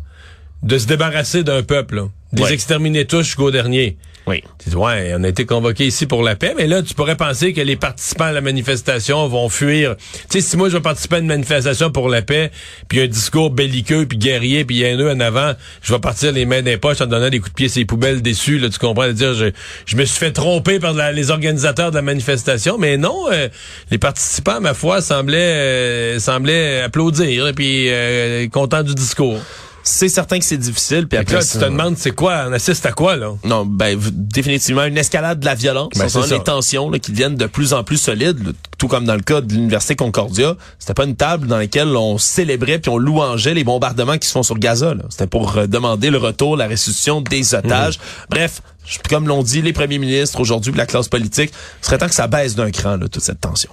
de 0.63 0.79
se 0.79 0.87
débarrasser 0.87 1.45
d'un 1.45 1.63
peuple, 1.63 1.97
là. 1.97 2.09
de 2.33 2.43
les 2.43 2.53
exterminer 2.53 3.05
tous 3.05 3.23
jusqu'au 3.23 3.51
dernier. 3.51 3.97
Oui. 4.29 4.45
Tu 4.63 4.69
dis, 4.69 4.77
ouais, 4.77 5.15
on 5.17 5.25
a 5.25 5.29
été 5.29 5.47
convoqué 5.47 5.87
ici 5.87 6.05
pour 6.05 6.23
la 6.23 6.37
paix, 6.37 6.53
mais 6.55 6.67
là, 6.67 6.83
tu 6.83 6.93
pourrais 6.93 7.17
penser 7.17 7.55
que 7.55 7.63
les 7.63 7.77
participants 7.77 8.27
à 8.27 8.33
la 8.33 8.43
manifestation 8.43 9.27
vont 9.27 9.49
fuir. 9.49 9.97
Tu 9.97 10.27
sais, 10.29 10.41
si 10.43 10.57
moi 10.59 10.69
je 10.69 10.77
vais 10.77 10.83
participer 10.83 11.17
à 11.17 11.19
une 11.21 11.27
manifestation 11.27 11.91
pour 11.91 12.11
la 12.11 12.21
paix, 12.21 12.51
puis 12.89 13.01
un 13.01 13.07
discours 13.07 13.51
belliqueux, 13.51 14.05
puis 14.05 14.19
guerrier, 14.19 14.67
puis 14.67 14.83
haineux 14.83 15.11
en 15.11 15.21
avant, 15.21 15.55
je 15.81 15.95
vais 15.95 15.99
partir 15.99 16.33
les 16.33 16.45
mains 16.45 16.61
les 16.61 16.77
poches 16.77 17.01
en 17.01 17.07
donnant 17.07 17.31
des 17.31 17.39
coups 17.39 17.53
de 17.53 17.55
pied 17.55 17.69
ces 17.69 17.87
poubelles 17.87 18.21
déçues, 18.21 18.59
là, 18.59 18.69
tu 18.69 18.79
comprends, 18.79 19.09
dire, 19.09 19.33
je, 19.33 19.97
me 19.97 20.05
suis 20.05 20.19
fait 20.19 20.33
tromper 20.33 20.79
par 20.79 20.93
les 21.13 21.31
organisateurs 21.31 21.91
de 21.91 21.97
la 21.97 22.03
manifestation, 22.03 22.77
mais 22.77 22.99
non, 22.99 23.31
euh, 23.33 23.49
les 23.91 23.99
participants, 23.99 24.61
ma 24.61 24.75
foi, 24.75 25.01
semblaient, 25.01 25.39
euh, 25.39 26.19
semblaient 26.19 26.83
applaudir, 26.83 27.51
puis 27.55 27.87
euh, 27.89 28.47
contents 28.49 28.83
du 28.83 28.95
discours. 28.95 29.41
C'est 29.91 30.09
certain 30.11 30.39
que 30.39 30.45
c'est 30.45 30.59
difficile. 30.59 31.09
Puis 31.09 31.17
après 31.19 31.37
là, 31.37 31.41
tu 31.41 31.47
te 31.59 31.65
demandes, 31.71 31.97
c'est 31.97 32.11
quoi, 32.11 32.45
on 32.49 32.53
assiste 32.53 32.85
à 32.85 32.93
quoi, 32.93 33.17
là? 33.17 33.31
Non, 33.45 33.65
ben 33.65 33.99
définitivement 34.13 34.85
une 34.85 34.99
escalade 34.99 35.41
de 35.41 35.45
la 35.47 35.55
violence, 35.55 35.89
Ben, 35.97 36.09
c'est 36.09 36.19
les 36.37 36.43
tensions 36.45 36.91
là, 36.91 36.99
qui 36.99 37.11
deviennent 37.13 37.37
de 37.37 37.47
plus 37.47 37.73
en 37.73 37.85
plus 37.85 37.97
solides, 37.97 38.45
là, 38.47 38.53
tout 38.77 38.87
comme 38.89 39.07
dans 39.07 39.15
le 39.15 39.23
cas 39.23 39.41
de 39.41 39.53
l'université 39.53 39.97
Concordia. 39.97 40.57
C'était 40.79 40.95
pas 40.95 41.05
une 41.05 41.17
table 41.17 41.47
dans 41.47 41.57
laquelle 41.57 41.89
on 41.97 42.19
célébrait 42.19 42.79
puis 42.79 42.91
on 42.91 42.99
louangeait 42.99 43.55
les 43.55 43.65
bombardements 43.65 44.19
qui 44.19 44.29
se 44.29 44.33
font 44.33 44.43
sur 44.43 44.59
Gaza. 44.59 44.95
C'était 45.09 45.27
pour 45.27 45.57
euh, 45.57 45.67
demander 45.67 46.11
le 46.11 46.19
retour, 46.19 46.57
la 46.57 46.67
restitution 46.67 47.21
des 47.23 47.55
otages. 47.55 47.99
Bref, 48.31 48.61
je- 48.85 48.99
comme 49.09 49.27
l'ont 49.27 49.43
dit 49.43 49.63
les 49.63 49.73
premiers 49.73 49.99
ministres 49.99 50.39
aujourd'hui, 50.41 50.73
la 50.77 50.87
classe 50.87 51.09
politique, 51.09 51.51
serait 51.81 51.99
temps 51.99 52.09
que 52.09 52.15
ça 52.15 52.27
baisse 52.27 52.55
d'un 52.55 52.71
cran 52.71 52.97
là, 52.97 53.09
toute 53.09 53.23
cette 53.25 53.41
tension. 53.41 53.71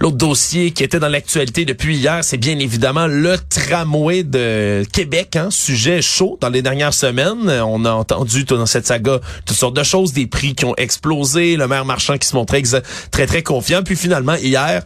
L'autre 0.00 0.16
dossier 0.16 0.70
qui 0.70 0.84
était 0.84 1.00
dans 1.00 1.08
l'actualité 1.08 1.64
depuis 1.64 1.96
hier, 1.96 2.22
c'est 2.22 2.36
bien 2.36 2.56
évidemment 2.60 3.08
le 3.08 3.36
tramway 3.36 4.22
de 4.22 4.84
Québec, 4.92 5.34
hein, 5.34 5.48
sujet 5.50 6.02
chaud 6.02 6.38
dans 6.40 6.50
les 6.50 6.62
dernières 6.62 6.94
semaines. 6.94 7.50
On 7.50 7.84
a 7.84 7.90
entendu 7.90 8.44
dans 8.44 8.64
cette 8.64 8.86
saga 8.86 9.18
toutes 9.44 9.56
sortes 9.56 9.74
de 9.74 9.82
choses, 9.82 10.12
des 10.12 10.28
prix 10.28 10.54
qui 10.54 10.64
ont 10.64 10.74
explosé, 10.76 11.56
le 11.56 11.66
maire 11.66 11.84
marchand 11.84 12.16
qui 12.16 12.28
se 12.28 12.36
montrait 12.36 12.62
très 13.10 13.26
très 13.26 13.42
confiant, 13.42 13.82
puis 13.82 13.96
finalement 13.96 14.36
hier, 14.36 14.84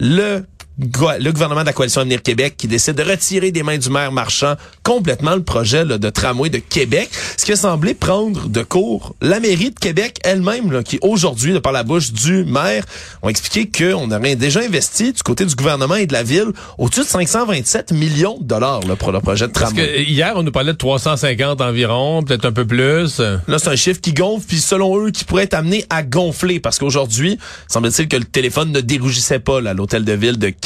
le 0.00 0.46
le 0.78 1.30
gouvernement 1.30 1.62
de 1.62 1.66
la 1.66 1.72
coalition 1.72 2.02
Avenir 2.02 2.22
Québec 2.22 2.54
qui 2.58 2.68
décide 2.68 2.96
de 2.96 3.02
retirer 3.02 3.50
des 3.50 3.62
mains 3.62 3.78
du 3.78 3.88
maire 3.88 4.12
marchand 4.12 4.54
complètement 4.82 5.34
le 5.34 5.42
projet 5.42 5.84
là, 5.84 5.96
de 5.96 6.10
tramway 6.10 6.50
de 6.50 6.58
Québec, 6.58 7.08
ce 7.36 7.46
qui 7.46 7.52
a 7.52 7.56
semblé 7.56 7.94
prendre 7.94 8.48
de 8.48 8.62
court 8.62 9.14
la 9.22 9.40
mairie 9.40 9.70
de 9.70 9.78
Québec 9.78 10.18
elle-même, 10.22 10.82
qui 10.82 10.98
aujourd'hui, 11.00 11.54
de 11.54 11.58
par 11.58 11.72
la 11.72 11.82
bouche 11.82 12.12
du 12.12 12.44
maire, 12.44 12.84
ont 13.22 13.30
expliqué 13.30 13.70
qu'on 13.70 14.10
aurait 14.10 14.36
déjà 14.36 14.60
investi 14.60 15.12
du 15.12 15.22
côté 15.22 15.46
du 15.46 15.54
gouvernement 15.54 15.94
et 15.94 16.06
de 16.06 16.12
la 16.12 16.22
ville 16.22 16.52
au-dessus 16.76 17.00
de 17.00 17.06
527 17.06 17.92
millions 17.92 18.38
de 18.38 18.44
dollars 18.44 18.80
là, 18.80 18.96
pour 18.96 19.12
le 19.12 19.20
projet 19.20 19.46
de 19.46 19.52
Parce 19.52 19.72
tramway. 19.72 19.86
que 19.86 19.98
euh, 19.98 20.02
hier, 20.02 20.34
on 20.36 20.42
nous 20.42 20.52
parlait 20.52 20.72
de 20.72 20.78
350 20.78 21.60
environ, 21.62 22.22
peut-être 22.22 22.44
un 22.44 22.52
peu 22.52 22.66
plus. 22.66 23.18
Là, 23.18 23.58
c'est 23.58 23.68
un 23.68 23.76
chiffre 23.76 24.00
qui 24.00 24.12
gonfle, 24.12 24.44
puis 24.46 24.58
selon 24.58 24.98
eux, 25.06 25.10
qui 25.10 25.24
pourrait 25.24 25.44
être 25.44 25.54
amené 25.54 25.86
à 25.88 26.02
gonfler, 26.02 26.60
parce 26.60 26.78
qu'aujourd'hui, 26.78 27.38
semble-t-il 27.66 28.08
que 28.08 28.16
le 28.16 28.24
téléphone 28.24 28.72
ne 28.72 28.80
dérougissait 28.80 29.38
pas 29.38 29.62
là, 29.62 29.70
à 29.70 29.74
l'hôtel 29.74 30.04
de 30.04 30.12
ville 30.12 30.38
de 30.38 30.50
Québec, 30.50 30.65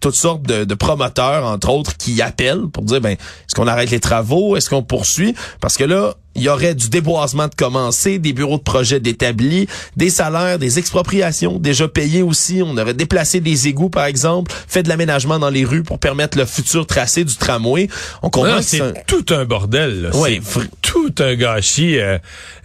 toutes 0.00 0.14
sortes 0.14 0.42
de, 0.42 0.64
de, 0.64 0.74
promoteurs, 0.74 1.44
entre 1.44 1.70
autres, 1.70 1.96
qui 1.96 2.20
appellent 2.22 2.68
pour 2.72 2.84
dire, 2.84 3.00
ben, 3.00 3.10
est-ce 3.10 3.54
qu'on 3.54 3.66
arrête 3.66 3.90
les 3.90 4.00
travaux? 4.00 4.56
Est-ce 4.56 4.70
qu'on 4.70 4.82
poursuit? 4.82 5.34
Parce 5.60 5.76
que 5.76 5.84
là, 5.84 6.14
il 6.38 6.42
y 6.42 6.48
aurait 6.48 6.74
du 6.74 6.88
déboisement 6.88 7.48
de 7.48 7.54
commencer, 7.54 8.18
des 8.18 8.32
bureaux 8.32 8.58
de 8.58 8.62
projet 8.62 9.00
d'établis, 9.00 9.66
des 9.96 10.08
salaires, 10.08 10.58
des 10.58 10.78
expropriations 10.78 11.58
déjà 11.58 11.88
payées 11.88 12.22
aussi. 12.22 12.62
On 12.64 12.76
aurait 12.76 12.94
déplacé 12.94 13.40
des 13.40 13.66
égouts, 13.66 13.90
par 13.90 14.04
exemple, 14.04 14.52
fait 14.68 14.84
de 14.84 14.88
l'aménagement 14.88 15.38
dans 15.40 15.50
les 15.50 15.64
rues 15.64 15.82
pour 15.82 15.98
permettre 15.98 16.38
le 16.38 16.44
futur 16.44 16.86
tracé 16.86 17.24
du 17.24 17.34
tramway. 17.34 17.88
On 18.22 18.30
comprend 18.30 18.62
c'est 18.62 19.04
tout 19.06 19.26
un 19.30 19.44
bordel. 19.44 20.10
C'est 20.12 20.40
tout 20.88 21.14
un 21.18 21.34
gâchis 21.34 21.98
euh, 21.98 22.16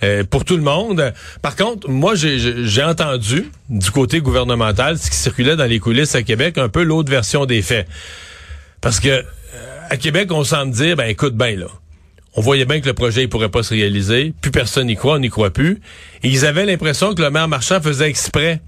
euh, 0.01 0.23
pour 0.23 0.45
tout 0.45 0.55
le 0.55 0.63
monde. 0.63 1.13
Par 1.41 1.57
contre, 1.57 1.89
moi, 1.89 2.13
j'ai 2.15 2.83
entendu 2.83 3.51
du 3.69 3.91
côté 3.91 4.21
gouvernemental 4.21 4.97
ce 4.97 5.11
qui 5.11 5.17
circulait 5.17 5.57
dans 5.57 5.65
les 5.65 5.79
coulisses 5.79 6.15
à 6.15 6.23
Québec, 6.23 6.57
un 6.57 6.69
peu 6.69 6.83
l'autre 6.83 7.11
version 7.11 7.45
des 7.45 7.61
faits. 7.61 7.85
Parce 8.79 9.01
que 9.01 9.09
euh, 9.09 9.23
à 9.89 9.97
Québec, 9.97 10.31
on 10.31 10.45
semble 10.45 10.71
dire, 10.71 10.95
ben 10.95 11.07
écoute 11.07 11.35
bien 11.35 11.57
là, 11.57 11.67
on 12.35 12.41
voyait 12.41 12.63
bien 12.63 12.79
que 12.79 12.85
le 12.85 12.93
projet 12.93 13.23
ne 13.23 13.27
pourrait 13.27 13.49
pas 13.49 13.61
se 13.61 13.73
réaliser. 13.73 14.33
Plus 14.39 14.51
personne 14.51 14.87
n'y 14.87 14.95
croit, 14.95 15.15
on 15.15 15.19
n'y 15.19 15.29
croit 15.29 15.51
plus. 15.51 15.81
Et 16.23 16.29
ils 16.29 16.45
avaient 16.45 16.65
l'impression 16.65 17.13
que 17.13 17.21
le 17.21 17.29
maire 17.29 17.49
Marchand 17.49 17.81
faisait 17.81 18.07
exprès 18.07 18.61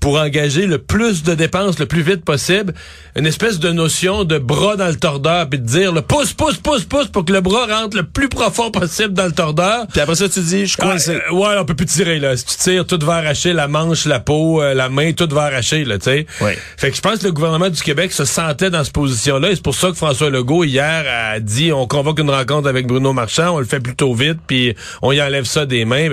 pour 0.00 0.18
engager 0.18 0.66
le 0.66 0.78
plus 0.78 1.22
de 1.22 1.34
dépenses 1.34 1.78
le 1.78 1.86
plus 1.86 2.02
vite 2.02 2.24
possible, 2.24 2.72
une 3.16 3.26
espèce 3.26 3.58
de 3.58 3.70
notion 3.70 4.24
de 4.24 4.38
bras 4.38 4.76
dans 4.76 4.88
le 4.88 4.96
tordeur, 4.96 5.48
puis 5.48 5.58
de 5.58 5.66
dire 5.66 5.92
le 5.92 6.00
pousse, 6.00 6.32
pousse, 6.32 6.56
pousse, 6.56 6.84
pousse 6.84 7.08
pour 7.08 7.24
que 7.24 7.32
le 7.32 7.42
bras 7.42 7.66
rentre 7.66 7.96
le 7.96 8.04
plus 8.04 8.28
profond 8.28 8.70
possible 8.70 9.12
dans 9.12 9.26
le 9.26 9.32
tordeur. 9.32 9.86
Puis 9.88 10.00
après 10.00 10.14
ça, 10.14 10.28
tu 10.28 10.40
dis, 10.40 10.66
je 10.66 10.76
crois 10.76 10.96
ah, 10.96 11.10
euh, 11.10 11.34
ouais, 11.34 11.56
on 11.58 11.64
peut 11.64 11.74
plus 11.74 11.86
tirer, 11.86 12.18
là. 12.18 12.36
Si 12.36 12.46
tu 12.46 12.56
tires, 12.56 12.86
tout 12.86 12.98
va 13.02 13.16
arracher, 13.16 13.52
la 13.52 13.68
manche, 13.68 14.06
la 14.06 14.20
peau, 14.20 14.62
euh, 14.62 14.74
la 14.74 14.88
main, 14.88 15.12
tout 15.12 15.28
va 15.30 15.42
arracher, 15.42 15.84
là, 15.84 15.98
tu 15.98 16.04
sais. 16.04 16.26
Ouais. 16.40 16.56
Fait 16.78 16.90
que 16.90 16.96
je 16.96 17.02
pense 17.02 17.18
que 17.18 17.26
le 17.26 17.32
gouvernement 17.32 17.68
du 17.68 17.82
Québec 17.82 18.12
se 18.12 18.24
sentait 18.24 18.70
dans 18.70 18.82
cette 18.84 18.94
position-là, 18.94 19.50
et 19.50 19.56
c'est 19.56 19.62
pour 19.62 19.74
ça 19.74 19.88
que 19.88 19.96
François 19.96 20.30
Legault, 20.30 20.64
hier, 20.64 21.04
a 21.06 21.40
dit, 21.40 21.72
on 21.72 21.86
convoque 21.86 22.18
une 22.20 22.30
rencontre 22.30 22.68
avec 22.68 22.86
Bruno 22.86 23.12
Marchand, 23.12 23.54
on 23.54 23.58
le 23.58 23.66
fait 23.66 23.80
plutôt 23.80 24.14
vite, 24.14 24.38
puis 24.46 24.74
on 25.02 25.12
y 25.12 25.20
enlève 25.20 25.44
ça 25.44 25.66
des 25.66 25.84
mains. 25.84 26.08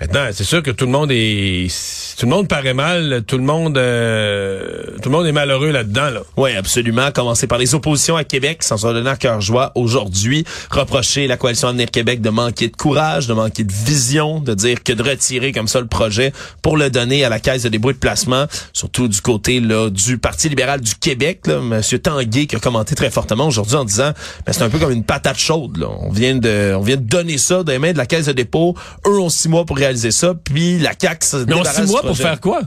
Maintenant, 0.00 0.28
c'est 0.32 0.44
sûr 0.44 0.62
que 0.62 0.70
tout 0.70 0.84
le 0.84 0.92
monde 0.92 1.10
est... 1.10 1.68
Tout 2.16 2.26
le 2.26 2.30
monde 2.30 2.48
paraît 2.48 2.74
mal, 2.74 3.23
tout 3.26 3.38
le 3.38 3.44
monde... 3.44 3.78
Euh, 3.78 4.96
tout 5.02 5.10
le 5.10 5.16
monde 5.16 5.26
est 5.26 5.32
malheureux 5.32 5.70
là-dedans, 5.70 6.10
là. 6.10 6.20
Oui, 6.36 6.54
absolument. 6.56 7.10
Commencer 7.12 7.46
par 7.46 7.58
les 7.58 7.74
oppositions 7.74 8.16
à 8.16 8.24
Québec, 8.24 8.62
sans 8.62 8.78
se 8.78 8.86
donner 8.86 9.10
à 9.10 9.16
cœur 9.16 9.40
joie 9.40 9.72
aujourd'hui. 9.74 10.44
Reprocher 10.70 11.26
la 11.26 11.36
coalition 11.36 11.68
Avenir 11.68 11.90
Québec 11.90 12.20
de 12.20 12.30
manquer 12.30 12.68
de 12.68 12.76
courage, 12.76 13.26
de 13.26 13.34
manquer 13.34 13.64
de 13.64 13.72
vision, 13.72 14.40
de 14.40 14.54
dire 14.54 14.82
que 14.82 14.92
de 14.92 15.02
retirer 15.02 15.52
comme 15.52 15.68
ça 15.68 15.80
le 15.80 15.86
projet 15.86 16.32
pour 16.62 16.76
le 16.76 16.90
donner 16.90 17.24
à 17.24 17.28
la 17.28 17.40
Caisse 17.40 17.62
de 17.62 17.68
débrouille 17.68 17.94
de 17.94 17.98
placement, 17.98 18.46
surtout 18.72 19.08
du 19.08 19.20
côté 19.20 19.60
là, 19.60 19.90
du 19.90 20.18
Parti 20.18 20.48
libéral 20.48 20.80
du 20.80 20.94
Québec. 20.94 21.46
Là, 21.46 21.60
Monsieur 21.60 21.98
Tanguay 21.98 22.46
qui 22.46 22.56
a 22.56 22.60
commenté 22.60 22.94
très 22.94 23.10
fortement 23.10 23.46
aujourd'hui 23.46 23.76
en 23.76 23.84
disant 23.84 24.12
ben, 24.46 24.52
c'est 24.52 24.62
un 24.62 24.70
peu 24.70 24.78
comme 24.78 24.92
une 24.92 25.04
patate 25.04 25.38
chaude. 25.38 25.76
Là. 25.76 25.88
On 26.00 26.10
vient 26.10 26.36
de 26.36 26.74
on 26.76 26.80
vient 26.82 26.96
de 26.96 27.02
donner 27.02 27.38
ça 27.38 27.62
dans 27.62 27.72
les 27.72 27.78
mains 27.78 27.92
de 27.92 27.98
la 27.98 28.06
Caisse 28.06 28.26
de 28.26 28.32
dépôt. 28.32 28.74
Eux 29.06 29.18
ont 29.18 29.28
six 29.28 29.48
mois 29.48 29.64
pour 29.64 29.76
réaliser 29.76 30.10
ça, 30.10 30.34
puis 30.34 30.78
la 30.78 30.92
se 30.92 31.44
Mais 31.44 31.64
six 31.64 31.90
mois 31.90 32.02
pour 32.02 32.16
faire 32.16 32.40
quoi? 32.40 32.62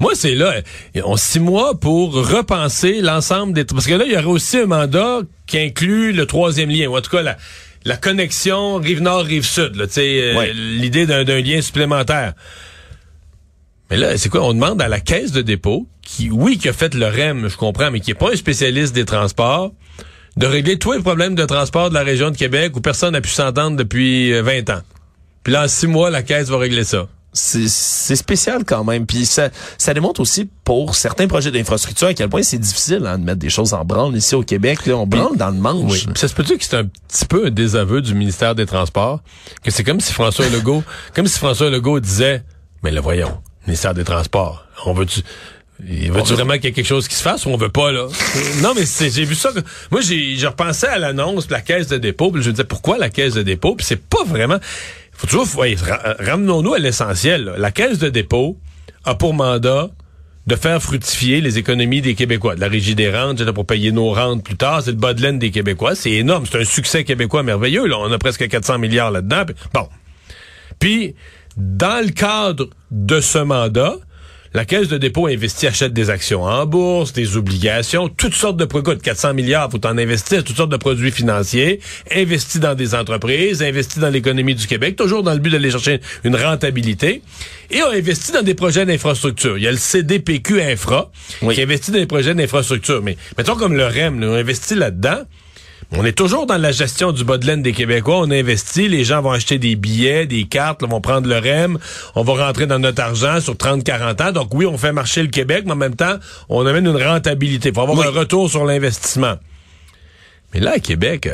Moi, 0.00 0.12
c'est 0.14 0.34
là, 0.34 0.54
on 1.04 1.16
six 1.16 1.40
mois 1.40 1.78
pour 1.78 2.14
repenser 2.14 3.00
l'ensemble 3.00 3.52
des... 3.52 3.64
Parce 3.64 3.86
que 3.86 3.94
là, 3.94 4.04
il 4.06 4.12
y 4.12 4.16
aurait 4.16 4.26
aussi 4.26 4.58
un 4.58 4.66
mandat 4.66 5.20
qui 5.46 5.58
inclut 5.58 6.12
le 6.12 6.26
troisième 6.26 6.70
lien, 6.70 6.86
ou 6.86 6.96
en 6.96 7.00
tout 7.00 7.10
cas 7.10 7.22
la, 7.22 7.36
la 7.84 7.96
connexion 7.96 8.76
Rive-Nord, 8.76 9.24
Rive-Sud, 9.24 9.76
euh, 9.98 10.52
l'idée 10.52 11.06
d'un 11.06 11.22
lien 11.24 11.60
supplémentaire. 11.60 12.34
Mais 13.90 13.96
là, 13.96 14.18
c'est 14.18 14.28
quoi? 14.28 14.42
On 14.42 14.52
demande 14.52 14.82
à 14.82 14.88
la 14.88 14.98
caisse 14.98 15.30
de 15.30 15.40
dépôt, 15.40 15.86
qui, 16.02 16.28
oui, 16.30 16.58
qui 16.58 16.68
a 16.68 16.72
fait 16.72 16.94
le 16.94 17.06
REM, 17.06 17.48
je 17.48 17.56
comprends, 17.56 17.92
mais 17.92 18.00
qui 18.00 18.10
est 18.10 18.14
pas 18.14 18.32
un 18.32 18.36
spécialiste 18.36 18.92
des 18.92 19.04
transports, 19.04 19.72
de 20.36 20.46
régler 20.46 20.78
tous 20.78 20.92
les 20.92 21.00
problèmes 21.00 21.36
de 21.36 21.44
transport 21.44 21.88
de 21.88 21.94
la 21.94 22.02
région 22.02 22.30
de 22.30 22.36
Québec 22.36 22.76
où 22.76 22.80
personne 22.80 23.12
n'a 23.12 23.20
pu 23.20 23.30
s'entendre 23.30 23.76
depuis 23.76 24.32
20 24.32 24.68
euh, 24.68 24.74
ans. 24.74 24.82
Puis 25.44 25.52
là, 25.52 25.64
en 25.64 25.68
six 25.68 25.86
mois, 25.86 26.10
la 26.10 26.24
caisse 26.24 26.48
va 26.48 26.58
régler 26.58 26.82
ça 26.82 27.06
c'est 27.36 28.16
spécial 28.16 28.64
quand 28.64 28.84
même. 28.84 29.06
Puis 29.06 29.26
ça, 29.26 29.50
ça 29.78 29.94
démontre 29.94 30.20
aussi 30.20 30.48
pour 30.64 30.94
certains 30.94 31.28
projets 31.28 31.50
d'infrastructure 31.50 32.08
à 32.08 32.14
quel 32.14 32.28
point 32.28 32.42
c'est 32.42 32.58
difficile 32.58 33.06
hein, 33.06 33.18
de 33.18 33.24
mettre 33.24 33.38
des 33.38 33.50
choses 33.50 33.74
en 33.74 33.84
branle 33.84 34.16
ici 34.16 34.34
au 34.34 34.42
Québec. 34.42 34.86
Là, 34.86 34.96
on 34.96 35.06
branle 35.06 35.36
dans 35.36 35.50
le 35.50 35.58
manche. 35.58 36.06
Oui. 36.06 36.12
ça 36.14 36.28
se 36.28 36.34
peut 36.34 36.42
dire 36.42 36.58
que 36.58 36.64
c'est 36.64 36.76
un 36.76 36.84
petit 36.84 37.26
peu 37.26 37.46
un 37.46 37.50
désaveu 37.50 38.00
du 38.00 38.14
ministère 38.14 38.54
des 38.54 38.66
Transports, 38.66 39.20
que 39.62 39.70
c'est 39.70 39.84
comme 39.84 40.00
si 40.00 40.12
François 40.12 40.48
Legault, 40.48 40.82
comme 41.14 41.26
si 41.26 41.38
François 41.38 41.70
Legault 41.70 42.00
disait, 42.00 42.42
mais 42.82 42.90
le 42.90 43.00
voyons, 43.00 43.40
ministère 43.66 43.94
des 43.94 44.04
Transports, 44.04 44.64
on 44.84 44.92
veut-tu 44.92 45.22
Veut-tu 45.78 46.32
vraiment 46.32 46.54
qu'il 46.54 46.64
y 46.64 46.68
ait 46.68 46.72
quelque 46.72 46.86
chose 46.86 47.06
qui 47.06 47.14
se 47.14 47.22
fasse 47.22 47.44
ou 47.44 47.50
on 47.50 47.56
veut 47.58 47.68
pas, 47.68 47.92
là? 47.92 48.06
non, 48.62 48.72
mais 48.74 48.84
j'ai 48.86 49.24
vu 49.24 49.34
ça. 49.34 49.50
Moi, 49.90 50.00
j'ai 50.00 50.46
repensé 50.46 50.86
à 50.86 50.98
l'annonce 50.98 51.48
de 51.48 51.52
la 51.52 51.60
caisse 51.60 51.86
de 51.88 51.98
dépôt, 51.98 52.30
puis 52.30 52.42
je 52.42 52.48
me 52.48 52.52
disais, 52.54 52.64
pourquoi 52.64 52.96
la 52.96 53.10
caisse 53.10 53.34
de 53.34 53.42
dépôt? 53.42 53.74
Puis 53.74 53.84
c'est 53.86 54.00
pas 54.00 54.24
vraiment 54.24 54.58
faut 55.16 55.26
toujours, 55.26 55.46
ramenons-nous 56.18 56.74
à 56.74 56.78
l'essentiel. 56.78 57.54
La 57.56 57.70
Caisse 57.70 57.98
de 57.98 58.08
dépôt 58.08 58.58
a 59.04 59.14
pour 59.14 59.34
mandat 59.34 59.90
de 60.46 60.54
faire 60.54 60.80
fructifier 60.80 61.40
les 61.40 61.58
économies 61.58 62.00
des 62.00 62.14
Québécois. 62.14 62.54
De 62.54 62.60
la 62.60 62.68
régie 62.68 62.94
des 62.94 63.10
rentes, 63.10 63.42
pour 63.50 63.66
payer 63.66 63.90
nos 63.90 64.12
rentes 64.12 64.44
plus 64.44 64.56
tard, 64.56 64.82
c'est 64.82 64.92
le 64.92 64.96
bas 64.96 65.12
de 65.12 65.20
laine 65.20 65.38
des 65.38 65.50
Québécois. 65.50 65.94
C'est 65.94 66.12
énorme. 66.12 66.44
C'est 66.50 66.60
un 66.60 66.64
succès 66.64 67.04
québécois 67.04 67.42
merveilleux. 67.42 67.92
On 67.92 68.12
a 68.12 68.18
presque 68.18 68.46
400 68.46 68.78
milliards 68.78 69.10
là-dedans. 69.10 69.42
Bon. 69.74 69.88
Puis, 70.78 71.14
dans 71.56 72.04
le 72.04 72.12
cadre 72.12 72.68
de 72.90 73.20
ce 73.20 73.38
mandat, 73.38 73.96
la 74.56 74.64
Caisse 74.64 74.88
de 74.88 74.96
dépôt 74.96 75.26
investit, 75.26 75.66
achète 75.66 75.92
des 75.92 76.08
actions 76.08 76.44
en 76.44 76.64
bourse, 76.64 77.12
des 77.12 77.36
obligations, 77.36 78.08
toutes 78.08 78.32
sortes 78.32 78.56
de 78.56 78.64
produits. 78.64 78.96
400 78.96 79.34
milliards, 79.34 79.70
faut 79.70 79.86
en 79.86 79.98
investir, 79.98 80.42
toutes 80.44 80.56
sortes 80.56 80.70
de 80.70 80.78
produits 80.78 81.10
financiers, 81.10 81.80
investit 82.10 82.58
dans 82.58 82.74
des 82.74 82.94
entreprises, 82.94 83.62
investit 83.62 83.98
dans 83.98 84.08
l'économie 84.08 84.54
du 84.54 84.66
Québec, 84.66 84.96
toujours 84.96 85.22
dans 85.22 85.34
le 85.34 85.40
but 85.40 85.50
d'aller 85.50 85.70
chercher 85.70 86.00
une 86.24 86.36
rentabilité. 86.36 87.20
Et 87.70 87.82
on 87.82 87.90
investit 87.90 88.32
dans 88.32 88.40
des 88.40 88.54
projets 88.54 88.86
d'infrastructure. 88.86 89.58
Il 89.58 89.64
y 89.64 89.68
a 89.68 89.72
le 89.72 89.76
CDPQ 89.76 90.62
Infra 90.62 91.10
qui 91.52 91.60
investit 91.60 91.90
dans 91.90 91.98
des 91.98 92.06
projets 92.06 92.34
d'infrastructure. 92.34 93.02
Mais 93.02 93.18
mettons 93.36 93.56
comme 93.56 93.74
le 93.74 93.84
REM, 93.84 94.22
on 94.22 94.32
investit 94.32 94.74
là-dedans. 94.74 95.18
On 95.92 96.04
est 96.04 96.12
toujours 96.12 96.46
dans 96.46 96.58
la 96.58 96.72
gestion 96.72 97.12
du 97.12 97.22
bas 97.24 97.38
de 97.38 97.46
laine 97.46 97.62
des 97.62 97.72
Québécois. 97.72 98.18
On 98.18 98.30
investit, 98.30 98.88
les 98.88 99.04
gens 99.04 99.22
vont 99.22 99.30
acheter 99.30 99.58
des 99.58 99.76
billets, 99.76 100.26
des 100.26 100.44
cartes, 100.44 100.82
vont 100.82 101.00
prendre 101.00 101.28
le 101.28 101.38
REM, 101.38 101.78
on 102.16 102.24
va 102.24 102.46
rentrer 102.46 102.66
dans 102.66 102.80
notre 102.80 103.02
argent 103.02 103.40
sur 103.40 103.54
30-40 103.54 104.22
ans. 104.22 104.32
Donc 104.32 104.52
oui, 104.52 104.66
on 104.66 104.76
fait 104.78 104.92
marcher 104.92 105.22
le 105.22 105.28
Québec, 105.28 105.62
mais 105.64 105.72
en 105.72 105.76
même 105.76 105.94
temps, 105.94 106.16
on 106.48 106.66
amène 106.66 106.86
une 106.86 107.00
rentabilité. 107.02 107.68
Il 107.68 107.74
faut 107.74 107.82
avoir 107.82 108.06
un 108.06 108.10
retour 108.10 108.50
sur 108.50 108.64
l'investissement. 108.64 109.36
Mais 110.52 110.60
là, 110.60 110.72
à 110.72 110.78
Québec, 110.80 111.28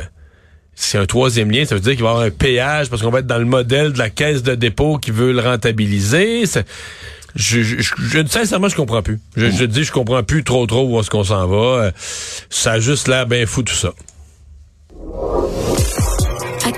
c'est 0.74 0.98
un 0.98 1.06
troisième 1.06 1.50
lien, 1.50 1.64
ça 1.64 1.74
veut 1.74 1.80
dire 1.80 1.92
qu'il 1.92 2.02
va 2.02 2.08
y 2.08 2.12
avoir 2.12 2.26
un 2.26 2.30
péage 2.30 2.90
parce 2.90 3.02
qu'on 3.02 3.10
va 3.10 3.20
être 3.20 3.26
dans 3.26 3.38
le 3.38 3.44
modèle 3.46 3.92
de 3.92 3.98
la 3.98 4.10
caisse 4.10 4.42
de 4.42 4.54
dépôt 4.54 4.98
qui 4.98 5.12
veut 5.12 5.32
le 5.32 5.40
rentabiliser. 5.40 6.44
Je, 7.34 7.62
je, 7.62 7.76
je, 7.80 8.26
sincèrement, 8.26 8.68
je 8.68 8.76
comprends 8.76 9.02
plus. 9.02 9.18
Je, 9.36 9.50
je 9.50 9.64
dis, 9.64 9.84
je 9.84 9.92
comprends 9.92 10.22
plus 10.22 10.44
trop 10.44 10.66
trop 10.66 10.86
où 10.86 11.00
est-ce 11.00 11.08
qu'on 11.08 11.24
s'en 11.24 11.46
va. 11.46 11.84
Euh, 11.84 11.90
ça 12.50 12.72
a 12.72 12.80
juste 12.80 13.08
l'air 13.08 13.26
bien 13.26 13.46
fou 13.46 13.62
tout 13.62 13.74
ça. 13.74 13.94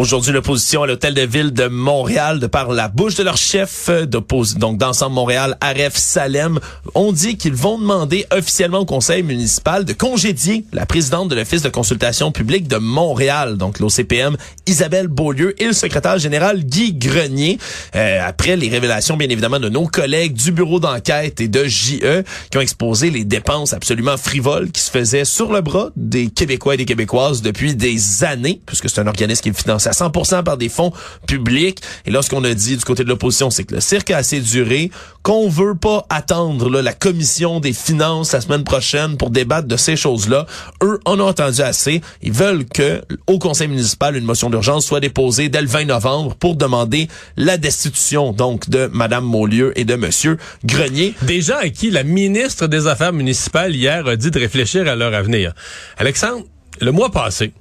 Aujourd'hui, 0.00 0.32
l'opposition 0.32 0.82
à 0.82 0.86
l'hôtel 0.86 1.12
de 1.12 1.20
ville 1.20 1.52
de 1.52 1.66
Montréal, 1.66 2.40
de 2.40 2.46
par 2.46 2.72
la 2.72 2.88
bouche 2.88 3.16
de 3.16 3.22
leur 3.22 3.36
chef 3.36 3.90
euh, 3.90 4.06
donc 4.06 4.78
d'ensemble 4.78 5.14
Montréal, 5.14 5.58
Aref 5.60 5.94
Salem, 5.94 6.58
ont 6.94 7.12
dit 7.12 7.36
qu'ils 7.36 7.52
vont 7.52 7.78
demander 7.78 8.24
officiellement 8.32 8.78
au 8.78 8.86
conseil 8.86 9.22
municipal 9.22 9.84
de 9.84 9.92
congédier 9.92 10.64
la 10.72 10.86
présidente 10.86 11.28
de 11.28 11.34
l'Office 11.34 11.60
de 11.60 11.68
consultation 11.68 12.32
publique 12.32 12.66
de 12.66 12.78
Montréal, 12.78 13.58
donc 13.58 13.78
l'OCPM, 13.78 14.38
Isabelle 14.66 15.08
Beaulieu, 15.08 15.54
et 15.62 15.66
le 15.66 15.74
secrétaire 15.74 16.18
général 16.18 16.64
Guy 16.64 16.94
Grenier, 16.94 17.58
euh, 17.94 18.26
après 18.26 18.56
les 18.56 18.70
révélations, 18.70 19.18
bien 19.18 19.28
évidemment, 19.28 19.60
de 19.60 19.68
nos 19.68 19.86
collègues 19.86 20.32
du 20.32 20.50
bureau 20.50 20.80
d'enquête 20.80 21.42
et 21.42 21.48
de 21.48 21.64
JE, 21.64 22.24
qui 22.50 22.56
ont 22.56 22.62
exposé 22.62 23.10
les 23.10 23.26
dépenses 23.26 23.74
absolument 23.74 24.16
frivoles 24.16 24.70
qui 24.70 24.80
se 24.80 24.90
faisaient 24.90 25.26
sur 25.26 25.52
le 25.52 25.60
bras 25.60 25.90
des 25.94 26.28
Québécois 26.28 26.72
et 26.72 26.78
des 26.78 26.86
Québécoises 26.86 27.42
depuis 27.42 27.74
des 27.74 28.24
années, 28.24 28.62
puisque 28.64 28.88
c'est 28.88 29.02
un 29.02 29.06
organisme 29.06 29.42
qui 29.42 29.52
finance 29.52 29.89
à 29.90 29.92
100% 29.92 30.42
par 30.44 30.56
des 30.56 30.68
fonds 30.68 30.92
publics. 31.26 31.80
Et 32.06 32.10
là, 32.10 32.22
ce 32.22 32.30
qu'on 32.30 32.44
a 32.44 32.54
dit 32.54 32.76
du 32.76 32.84
côté 32.84 33.04
de 33.04 33.08
l'opposition, 33.08 33.50
c'est 33.50 33.64
que 33.64 33.74
le 33.74 33.80
cirque 33.80 34.10
a 34.10 34.18
assez 34.18 34.40
duré, 34.40 34.90
qu'on 35.22 35.48
veut 35.48 35.74
pas 35.74 36.06
attendre 36.08 36.70
la 36.80 36.92
commission 36.92 37.60
des 37.60 37.72
finances 37.72 38.32
la 38.32 38.40
semaine 38.40 38.64
prochaine 38.64 39.16
pour 39.16 39.30
débattre 39.30 39.68
de 39.68 39.76
ces 39.76 39.96
choses-là. 39.96 40.46
Eux 40.82 41.00
en 41.04 41.18
ont 41.20 41.28
entendu 41.28 41.60
assez. 41.60 42.00
Ils 42.22 42.32
veulent 42.32 42.64
que 42.64 43.02
au 43.26 43.38
conseil 43.38 43.68
municipal, 43.68 44.16
une 44.16 44.24
motion 44.24 44.50
d'urgence 44.50 44.86
soit 44.86 45.00
déposée 45.00 45.48
dès 45.48 45.60
le 45.60 45.66
20 45.66 45.86
novembre 45.86 46.34
pour 46.36 46.56
demander 46.56 47.08
la 47.36 47.56
destitution 47.56 48.32
donc 48.32 48.70
de 48.70 48.88
Madame 48.92 49.24
Maulieu 49.24 49.78
et 49.78 49.84
de 49.84 49.96
Monsieur 49.96 50.38
Grenier. 50.64 51.14
Des 51.22 51.40
gens 51.42 51.58
à 51.60 51.68
qui 51.68 51.90
la 51.90 52.04
ministre 52.04 52.66
des 52.66 52.86
Affaires 52.86 53.12
municipales 53.12 53.74
hier 53.74 54.06
a 54.06 54.16
dit 54.16 54.30
de 54.30 54.38
réfléchir 54.38 54.86
à 54.88 54.96
leur 54.96 55.14
avenir. 55.14 55.52
Alexandre, 55.98 56.44
le 56.80 56.92
mois 56.92 57.10
passé, 57.10 57.52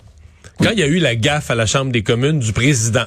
quand 0.61 0.71
il 0.71 0.79
y 0.79 0.83
a 0.83 0.87
eu 0.87 0.99
la 0.99 1.15
gaffe 1.15 1.51
à 1.51 1.55
la 1.55 1.65
Chambre 1.65 1.91
des 1.91 2.03
communes 2.03 2.39
du 2.39 2.53
président, 2.53 3.05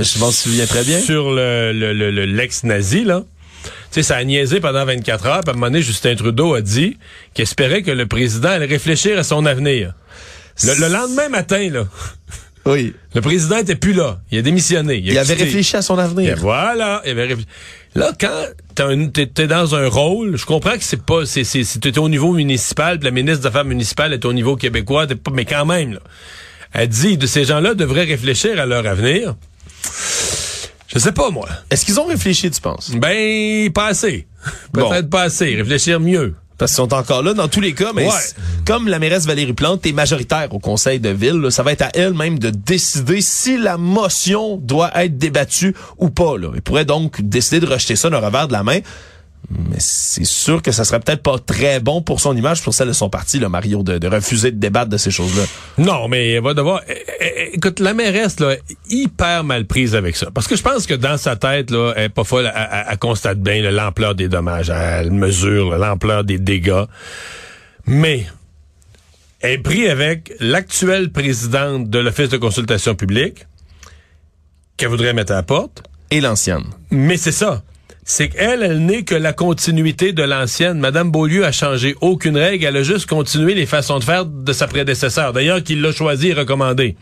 Je 0.00 0.18
m'en 0.18 0.30
souviens 0.30 0.66
très 0.66 0.84
bien. 0.84 1.00
Sur 1.00 1.30
le, 1.32 1.72
le, 1.72 1.92
le- 1.92 2.10
le- 2.10 2.24
l'ex-nazi, 2.26 3.04
là. 3.04 3.22
Tu 3.64 3.70
sais, 3.90 4.02
ça 4.02 4.16
a 4.16 4.24
niaisé 4.24 4.60
pendant 4.60 4.84
24 4.84 5.26
heures. 5.26 5.40
Puis 5.40 5.48
à 5.48 5.52
un 5.52 5.54
moment 5.54 5.66
donné, 5.66 5.82
Justin 5.82 6.14
Trudeau 6.14 6.54
a 6.54 6.60
dit 6.60 6.98
qu'il 7.34 7.42
espérait 7.42 7.82
que 7.82 7.90
le 7.90 8.06
président 8.06 8.50
allait 8.50 8.66
réfléchir 8.66 9.18
à 9.18 9.22
son 9.22 9.44
avenir. 9.46 9.94
Le, 10.64 10.74
le 10.80 10.88
lendemain 10.92 11.28
matin, 11.28 11.68
là, 11.70 11.86
Oui. 12.64 12.94
le 13.14 13.20
président 13.20 13.56
était 13.58 13.74
plus 13.76 13.92
là. 13.92 14.20
Il 14.30 14.38
a 14.38 14.42
démissionné. 14.42 15.00
Il 15.04 15.16
avait 15.18 15.34
réfléchi 15.34 15.76
à 15.76 15.82
son 15.82 15.98
Et 15.98 16.02
avenir. 16.02 16.36
voilà, 16.38 17.02
il 17.04 17.10
avait 17.10 17.24
réfléchi. 17.24 17.48
Là, 17.94 18.12
quand 18.20 18.44
t'es 18.74 18.82
un- 18.82 19.06
t'es 19.08 19.26
t'es 19.26 19.46
dans 19.46 19.74
un 19.74 19.88
rôle, 19.88 20.36
je 20.36 20.44
comprends 20.44 20.76
que 20.76 20.84
c'est 20.84 21.02
pas, 21.02 21.24
c'est, 21.24 21.44
c'est, 21.44 21.64
c'est- 21.64 21.78
t'es 21.80 21.96
au 21.98 22.08
niveau 22.10 22.32
municipal, 22.34 22.98
puis 22.98 23.06
la 23.06 23.10
ministre 23.10 23.40
des 23.42 23.46
Affaires 23.46 23.64
municipales 23.64 24.12
est 24.12 24.24
au 24.26 24.32
niveau 24.34 24.56
québécois, 24.56 25.06
t'es 25.06 25.14
pas, 25.14 25.30
mais 25.32 25.44
quand 25.46 25.64
même, 25.64 25.94
là. 25.94 26.00
Elle 26.78 26.88
dit, 26.88 27.16
de 27.16 27.26
ces 27.26 27.44
gens-là 27.44 27.72
devraient 27.74 28.04
réfléchir 28.04 28.60
à 28.60 28.66
leur 28.66 28.86
avenir. 28.86 29.34
Je 30.88 30.98
sais 30.98 31.12
pas, 31.12 31.30
moi. 31.30 31.48
Est-ce 31.70 31.84
qu'ils 31.86 31.98
ont 31.98 32.06
réfléchi, 32.06 32.50
tu 32.50 32.60
penses? 32.60 32.90
Ben, 32.94 33.70
pas 33.72 33.86
assez. 33.86 34.26
Bon. 34.72 34.88
Peut-être 34.90 35.08
pas 35.10 35.22
assez. 35.22 35.54
Réfléchir 35.56 36.00
mieux. 36.00 36.34
Parce 36.58 36.72
qu'ils 36.72 36.76
sont 36.76 36.94
encore 36.94 37.22
là 37.22 37.34
dans 37.34 37.48
tous 37.48 37.60
les 37.60 37.74
cas, 37.74 37.92
mais 37.94 38.06
Ouais. 38.06 38.12
comme 38.66 38.88
la 38.88 38.98
mairesse 38.98 39.26
Valérie 39.26 39.52
Plante 39.52 39.84
est 39.86 39.92
majoritaire 39.92 40.48
au 40.52 40.58
conseil 40.58 41.00
de 41.00 41.10
ville, 41.10 41.34
là, 41.40 41.50
ça 41.50 41.62
va 41.62 41.72
être 41.72 41.82
à 41.82 41.90
elle 41.94 42.14
même 42.14 42.38
de 42.38 42.48
décider 42.50 43.20
si 43.20 43.58
la 43.58 43.76
motion 43.76 44.56
doit 44.56 44.90
être 45.02 45.18
débattue 45.18 45.74
ou 45.98 46.08
pas. 46.08 46.38
Là. 46.38 46.48
Elle 46.54 46.62
pourrait 46.62 46.86
donc 46.86 47.20
décider 47.20 47.60
de 47.60 47.66
rejeter 47.66 47.96
ça 47.96 48.08
d'un 48.08 48.20
revers 48.20 48.48
de 48.48 48.52
la 48.52 48.62
main. 48.62 48.78
Mais 49.48 49.76
c'est 49.78 50.24
sûr 50.24 50.60
que 50.60 50.72
ça 50.72 50.84
serait 50.84 50.98
peut-être 50.98 51.22
pas 51.22 51.38
très 51.38 51.78
bon 51.78 52.02
pour 52.02 52.18
son 52.20 52.36
image, 52.36 52.62
pour 52.62 52.74
celle 52.74 52.88
de 52.88 52.92
son 52.92 53.08
parti, 53.08 53.38
là, 53.38 53.48
Mario, 53.48 53.84
de, 53.84 53.98
de 53.98 54.08
refuser 54.08 54.50
de 54.50 54.58
débattre 54.58 54.90
de 54.90 54.96
ces 54.96 55.12
choses-là. 55.12 55.44
Non, 55.78 56.08
mais 56.08 56.30
elle 56.32 56.42
va 56.42 56.52
devoir. 56.52 56.80
eh, 56.88 57.04
eh, 57.20 57.54
Écoute, 57.56 57.78
la 57.78 57.94
mairesse, 57.94 58.40
là, 58.40 58.54
est 58.54 58.62
hyper 58.90 59.44
mal 59.44 59.64
prise 59.66 59.94
avec 59.94 60.16
ça. 60.16 60.30
Parce 60.34 60.48
que 60.48 60.56
je 60.56 60.62
pense 60.62 60.84
que 60.86 60.94
dans 60.94 61.16
sa 61.16 61.36
tête, 61.36 61.70
là, 61.70 61.92
elle 61.96 62.04
est 62.04 62.08
pas 62.08 62.24
folle, 62.24 62.50
elle, 62.54 62.86
elle- 62.90 62.98
constate 62.98 63.38
bien 63.38 63.62
l'ampleur 63.70 64.16
des 64.16 64.28
dommages. 64.28 64.68
Elle 64.70 65.12
mesure 65.12 65.78
l'ampleur 65.78 66.24
des 66.24 66.38
dégâts. 66.38 66.84
Mais 67.86 68.26
elle 69.40 69.52
est 69.52 69.58
prise 69.58 69.88
avec 69.90 70.32
l'actuelle 70.40 71.12
présidente 71.12 71.88
de 71.88 71.98
l'Office 72.00 72.30
de 72.30 72.36
consultation 72.36 72.96
publique 72.96 73.46
qu'elle 74.76 74.88
voudrait 74.88 75.12
mettre 75.12 75.30
à 75.32 75.36
la 75.36 75.42
porte. 75.44 75.84
Et 76.10 76.20
l'ancienne. 76.20 76.64
Mais 76.90 77.16
c'est 77.16 77.32
ça. 77.32 77.62
C'est 78.08 78.28
qu'elle, 78.28 78.62
elle 78.62 78.86
n'est 78.86 79.02
que 79.02 79.16
la 79.16 79.32
continuité 79.32 80.12
de 80.12 80.22
l'ancienne. 80.22 80.78
Madame 80.78 81.10
Beaulieu 81.10 81.44
a 81.44 81.50
changé 81.50 81.96
aucune 82.00 82.36
règle. 82.36 82.64
Elle 82.64 82.76
a 82.76 82.84
juste 82.84 83.06
continué 83.06 83.54
les 83.54 83.66
façons 83.66 83.98
de 83.98 84.04
faire 84.04 84.24
de 84.24 84.52
sa 84.52 84.68
prédécesseur. 84.68 85.32
D'ailleurs, 85.32 85.60
qu'il 85.60 85.82
l'a 85.82 85.90
choisi 85.90 86.28
et 86.28 86.32
recommandé. 86.32 86.94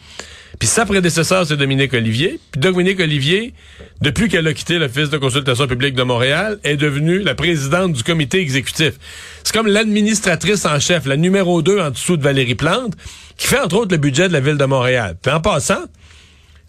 Puis 0.59 0.67
sa 0.67 0.87
prédécesseur, 0.87 1.47
c'est 1.47 1.59
Dominique 1.59 1.93
Olivier. 1.93 2.41
Puis 2.53 2.59
Dominique 2.59 3.01
Olivier, 3.01 3.53
depuis 4.01 4.31
qu'elle 4.31 4.47
a 4.47 4.55
quitté 4.55 4.79
l'Office 4.79 5.11
de 5.11 5.19
consultation 5.19 5.67
publique 5.67 5.95
de 5.95 6.05
Montréal, 6.05 6.59
est 6.65 6.79
devenue 6.79 7.19
la 7.19 7.35
présidente 7.35 7.93
du 7.93 8.03
comité 8.03 8.41
exécutif. 8.41 8.95
C'est 9.43 9.55
comme 9.55 9.67
l'administratrice 9.67 10.65
en 10.65 10.81
chef, 10.81 11.05
la 11.05 11.19
numéro 11.19 11.61
2 11.61 11.81
en 11.81 11.91
dessous 11.91 12.17
de 12.17 12.23
Valérie 12.23 12.55
Plante, 12.55 12.95
qui 13.37 13.47
fait 13.47 13.61
entre 13.61 13.77
autres 13.77 13.93
le 13.93 13.99
budget 13.99 14.29
de 14.29 14.33
la 14.33 14.41
ville 14.41 14.57
de 14.57 14.65
Montréal. 14.65 15.17
Puis 15.21 15.31
en 15.31 15.41
passant, 15.43 15.85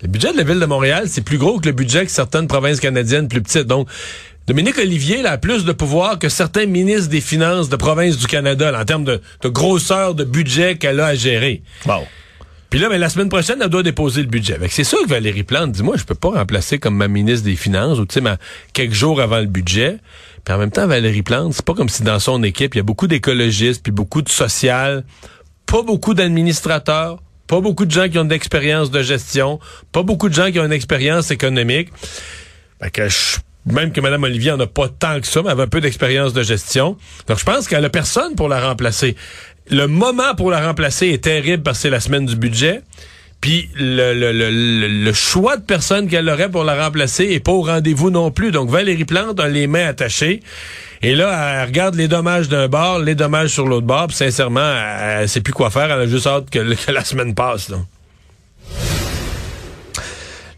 le 0.06 0.12
budget 0.12 0.32
de 0.34 0.38
la 0.38 0.44
ville 0.44 0.60
de 0.60 0.66
Montréal, 0.66 1.06
c'est 1.08 1.22
plus 1.24 1.40
gros 1.40 1.60
que 1.60 1.66
le 1.66 1.72
budget 1.72 2.06
que 2.06 2.12
certaines 2.12 2.48
provinces 2.48 2.80
canadiennes 2.80 3.28
plus 3.28 3.42
petites. 3.42 3.66
Donc, 3.66 3.88
Dominique 4.46 4.78
Olivier 4.78 5.24
là, 5.24 5.32
a 5.32 5.38
plus 5.40 5.66
de 5.66 5.72
pouvoir 5.72 6.20
que 6.20 6.30
certains 6.30 6.68
ministres 6.68 7.10
des 7.10 7.22
Finances 7.22 7.70
de 7.70 7.76
provinces 7.76 8.18
du 8.18 8.28
Canada 8.28 8.72
là, 8.72 8.82
en 8.82 8.86
termes 8.86 9.04
de, 9.04 9.20
de 9.42 9.50
grosseur 9.50 10.14
de 10.14 10.24
budget 10.24 10.78
qu'elle 10.78 11.00
a 11.00 11.08
à 11.08 11.16
gérer. 11.16 11.64
Bon. 11.88 12.04
Puis 12.70 12.80
là, 12.80 12.90
ben, 12.90 13.00
la 13.00 13.10
semaine 13.10 13.30
prochaine, 13.30 13.60
elle 13.64 13.70
doit 13.70 13.82
déposer 13.82 14.22
le 14.22 14.28
budget. 14.28 14.60
C'est 14.70 14.84
sûr 14.84 15.02
que 15.02 15.10
Valérie 15.10 15.44
Plante 15.44 15.72
dit, 15.72 15.82
moi, 15.82 15.98
je 15.98 16.04
peux 16.04 16.14
pas 16.14 16.30
remplacer 16.30 16.78
comme 16.78 16.96
ma 16.96 17.08
ministre 17.08 17.46
des 17.46 17.56
Finances 17.56 17.98
ou, 17.98 18.06
tu 18.06 18.14
sais, 18.14 18.22
ma- 18.22 18.38
quelques 18.74 18.94
jours 18.94 19.22
avant 19.22 19.40
le 19.40 19.48
budget. 19.48 19.98
Puis 20.44 20.54
en 20.54 20.60
même 20.60 20.72
temps, 20.72 20.86
Valérie 20.86 21.24
Plante, 21.24 21.54
c'est 21.54 21.66
pas 21.66 21.74
comme 21.74 21.90
si 21.90 22.04
dans 22.04 22.20
son 22.20 22.44
équipe, 22.44 22.76
il 22.76 22.78
y 22.78 22.82
a 22.82 22.84
beaucoup 22.84 23.08
d'écologistes, 23.08 23.82
puis 23.82 23.92
beaucoup 23.92 24.22
de 24.22 24.30
social, 24.30 25.04
pas 25.66 25.82
beaucoup 25.82 26.14
d'administrateurs, 26.14 27.24
pas 27.48 27.62
beaucoup 27.62 27.86
de 27.86 27.92
gens 27.92 28.10
qui 28.10 28.18
ont 28.18 28.26
de 28.26 28.30
l'expérience 28.30 28.92
de 28.92 29.02
gestion, 29.02 29.60
pas 29.92 30.04
beaucoup 30.04 30.30
de 30.30 30.34
gens 30.34 30.52
qui 30.52 30.60
ont 30.60 30.66
une 30.66 30.72
expérience 30.72 31.32
économique. 31.32 31.90
Même 33.66 33.92
que 33.92 34.00
Mme 34.00 34.24
Olivier 34.24 34.52
en 34.52 34.60
a 34.60 34.68
pas 34.68 34.90
tant 34.90 35.20
que 35.20 35.28
ça, 35.28 35.42
mais 35.42 35.48
elle 35.48 35.54
avait 35.54 35.64
un 35.64 35.68
peu 35.68 35.82
d'expérience 35.82 36.34
de 36.34 36.44
gestion. 36.44 36.98
Donc, 37.28 37.40
je 37.40 37.46
pense 37.46 37.68
qu'elle 37.68 37.84
a 37.84 37.90
personne 37.90 38.36
pour 38.36 38.48
la 38.48 38.68
remplacer. 38.68 39.16
Le 39.72 39.88
moment 39.88 40.36
pour 40.36 40.52
la 40.52 40.66
remplacer 40.66 41.08
est 41.08 41.24
terrible 41.24 41.64
parce 41.64 41.80
que 41.80 41.82
c'est 41.84 41.90
la 41.90 42.00
semaine 42.00 42.28
du 42.28 42.36
budget. 42.36 42.84
Puis 43.42 43.70
le, 43.76 44.14
le, 44.14 44.32
le, 45.04 45.14
choix 45.14 45.58
de 45.58 45.62
personne 45.62 46.08
qu'elle 46.08 46.28
aurait 46.30 46.50
pour 46.50 46.64
la 46.64 46.84
remplacer 46.84 47.26
est 47.26 47.40
pas 47.40 47.52
au 47.52 47.62
rendez-vous 47.62 48.10
non 48.10 48.32
plus. 48.32 48.52
Donc 48.52 48.70
Valérie 48.70 49.06
Plante 49.06 49.40
a 49.40 49.48
les 49.48 49.68
mains 49.68 49.88
attachées. 49.88 50.42
Et 51.04 51.14
là, 51.14 51.62
elle 51.62 51.68
regarde 51.68 51.94
les 51.96 52.08
dommages 52.08 52.50
d'un 52.50 52.68
bord, 52.68 53.00
les 53.00 53.14
dommages 53.14 53.50
sur 53.50 53.68
l'autre 53.68 53.86
bord. 53.86 54.08
Puis 54.08 54.18
sincèrement, 54.18 54.62
elle, 54.62 55.22
elle 55.22 55.30
sait 55.30 55.42
plus 55.42 55.54
quoi 55.54 55.70
faire. 55.70 55.92
Elle 55.92 56.02
a 56.02 56.08
juste 56.08 56.26
hâte 56.26 56.50
que, 56.50 56.60
la 56.92 57.04
semaine 57.04 57.36
passe. 57.36 57.72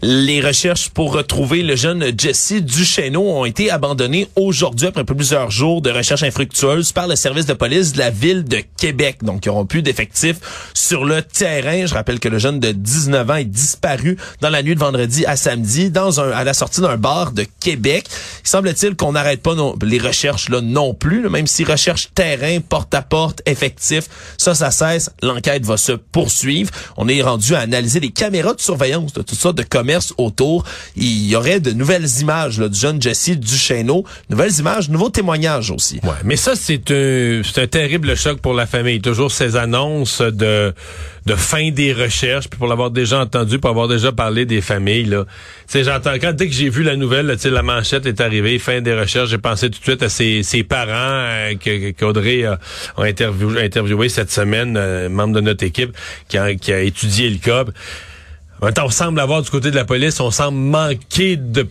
Les 0.04 0.42
recherches 0.42 0.90
pour 0.90 1.12
retrouver 1.12 1.64
le 1.64 1.76
jeune 1.76 2.12
Jesse 2.16 2.62
Duchesneau 2.62 3.32
ont 3.32 3.46
été 3.46 3.72
abandonnées 3.72 4.28
aujourd'hui 4.36 4.86
après 4.86 5.04
plusieurs 5.04 5.50
jours 5.50 5.82
de 5.82 5.90
recherches 5.90 6.22
infructueuses 6.22 6.92
par 6.92 7.08
le 7.08 7.16
service 7.16 7.48
de 7.48 7.54
police 7.54 7.94
de 7.94 7.98
la 7.98 8.12
ville 8.12 8.44
de 8.44 8.62
Québec. 8.78 9.24
Donc, 9.24 9.48
ils 9.48 9.50
auront 9.50 9.66
plus 9.66 9.82
d'effectifs 9.82 10.38
sur 10.76 11.04
le 11.04 11.24
terrain. 11.24 11.88
Je 11.88 11.96
rappelle 11.96 12.20
que 12.20 12.30
le 12.30 12.38
jeune 12.38 12.60
de 12.60 12.72
19 12.72 13.30
ans 13.32 13.36
est 13.38 13.46
disparu 13.46 14.18
dans 14.40 14.52
la 14.52 14.62
nuit 14.62 14.76
de 14.76 14.80
vendredi 14.80 15.26
à 15.26 15.36
samedi 15.36 15.90
dans 15.90 16.22
un, 16.22 16.30
à 16.30 16.44
la 16.44 16.54
sortie 16.54 16.82
d'un 16.82 16.98
bar 16.98 17.32
de 17.32 17.48
Québec. 17.60 18.06
Il 18.44 18.50
semble-t-il 18.50 18.96
qu'on 18.96 19.14
n'arrête 19.14 19.42
pas 19.42 19.56
les 19.82 19.98
recherches 19.98 20.50
là 20.50 20.62
non 20.62 20.94
plus, 20.94 21.28
même 21.28 21.48
si 21.48 21.64
recherche 21.64 22.10
terrain, 22.14 22.60
porte 22.60 22.94
à 22.94 23.02
porte, 23.02 23.42
effectif, 23.48 24.04
ça, 24.38 24.54
ça 24.54 24.70
cesse. 24.70 25.10
L'enquête 25.24 25.66
va 25.66 25.78
se 25.78 25.94
poursuivre. 25.94 26.70
On 26.98 27.08
est 27.08 27.24
rendu 27.24 27.56
à 27.56 27.62
analyser 27.62 28.00
les 28.00 28.12
caméras 28.12 28.54
de 28.54 28.62
surveillance 28.62 29.14
de 29.14 29.24
toutes 29.24 29.40
sortes 29.40 29.58
de 29.58 29.64
commerces 29.64 29.87
autour. 30.17 30.63
Il 30.95 31.28
y 31.28 31.36
aurait 31.36 31.60
de 31.60 31.71
nouvelles 31.71 32.08
images 32.21 32.60
là, 32.60 32.69
du 32.69 32.80
jeune 32.80 33.02
Jesse 33.02 33.32
Duchesneau, 33.32 34.04
nouvelles 34.30 34.58
images, 34.60 34.89
nouveaux 34.89 35.10
témoignages 35.10 35.71
aussi. 35.71 36.00
Mais 36.23 36.36
ça 36.36 36.56
c'est 36.56 36.91
un 36.91 37.41
un 37.58 37.67
terrible 37.67 38.15
choc 38.15 38.39
pour 38.39 38.54
la 38.54 38.65
famille. 38.65 39.02
Toujours 39.02 39.32
ces 39.32 39.56
annonces 39.56 40.21
de 40.21 40.73
de 41.26 41.36
fin 41.36 41.71
des 41.71 41.91
recherches, 41.91 42.47
puis 42.47 42.58
pour 42.58 42.69
l'avoir 42.69 42.89
déjà 42.89 43.19
entendu, 43.19 43.60
pour 43.60 43.69
avoir 43.69 43.89
déjà 43.89 44.13
parlé 44.13 44.45
des 44.45 44.62
familles 44.62 45.06
là. 45.06 45.26
J'entends 45.73 46.13
quand 46.13 46.34
dès 46.34 46.47
que 46.47 46.54
j'ai 46.54 46.69
vu 46.69 46.84
la 46.84 46.95
nouvelle, 46.95 47.26
là, 47.26 47.36
la 47.43 47.63
manchette 47.63 48.06
est 48.06 48.21
arrivée, 48.21 48.58
fin 48.60 48.80
des 48.80 48.97
recherches, 48.97 49.30
j'ai 49.30 49.38
pensé 49.38 49.69
tout 49.69 49.80
de 49.80 49.84
suite 49.84 50.04
à 50.04 50.10
ses, 50.10 50.41
ses 50.43 50.63
parents 50.63 50.88
euh, 50.89 51.54
qu'Audrey 51.97 52.45
a, 52.45 52.60
interviewé 52.97 54.08
cette 54.08 54.32
semaine, 54.32 54.78
euh, 54.78 55.10
membre 55.10 55.36
de 55.36 55.41
notre 55.41 55.65
équipe 55.65 55.95
qui 56.30 56.38
a, 56.38 56.56
qui 56.56 56.71
a 56.71 56.80
étudié 56.80 57.30
le 57.30 57.38
cas. 57.38 57.65
En 58.62 58.65
même 58.65 58.74
temps, 58.74 58.86
on 58.86 58.89
semble 58.89 59.20
avoir 59.20 59.41
du 59.41 59.50
côté 59.50 59.70
de 59.72 59.76
la 59.76 59.86
police, 59.86 60.20
on 60.20 60.32
semble 60.32 60.58
manquer 60.58 61.36
de 61.38 61.67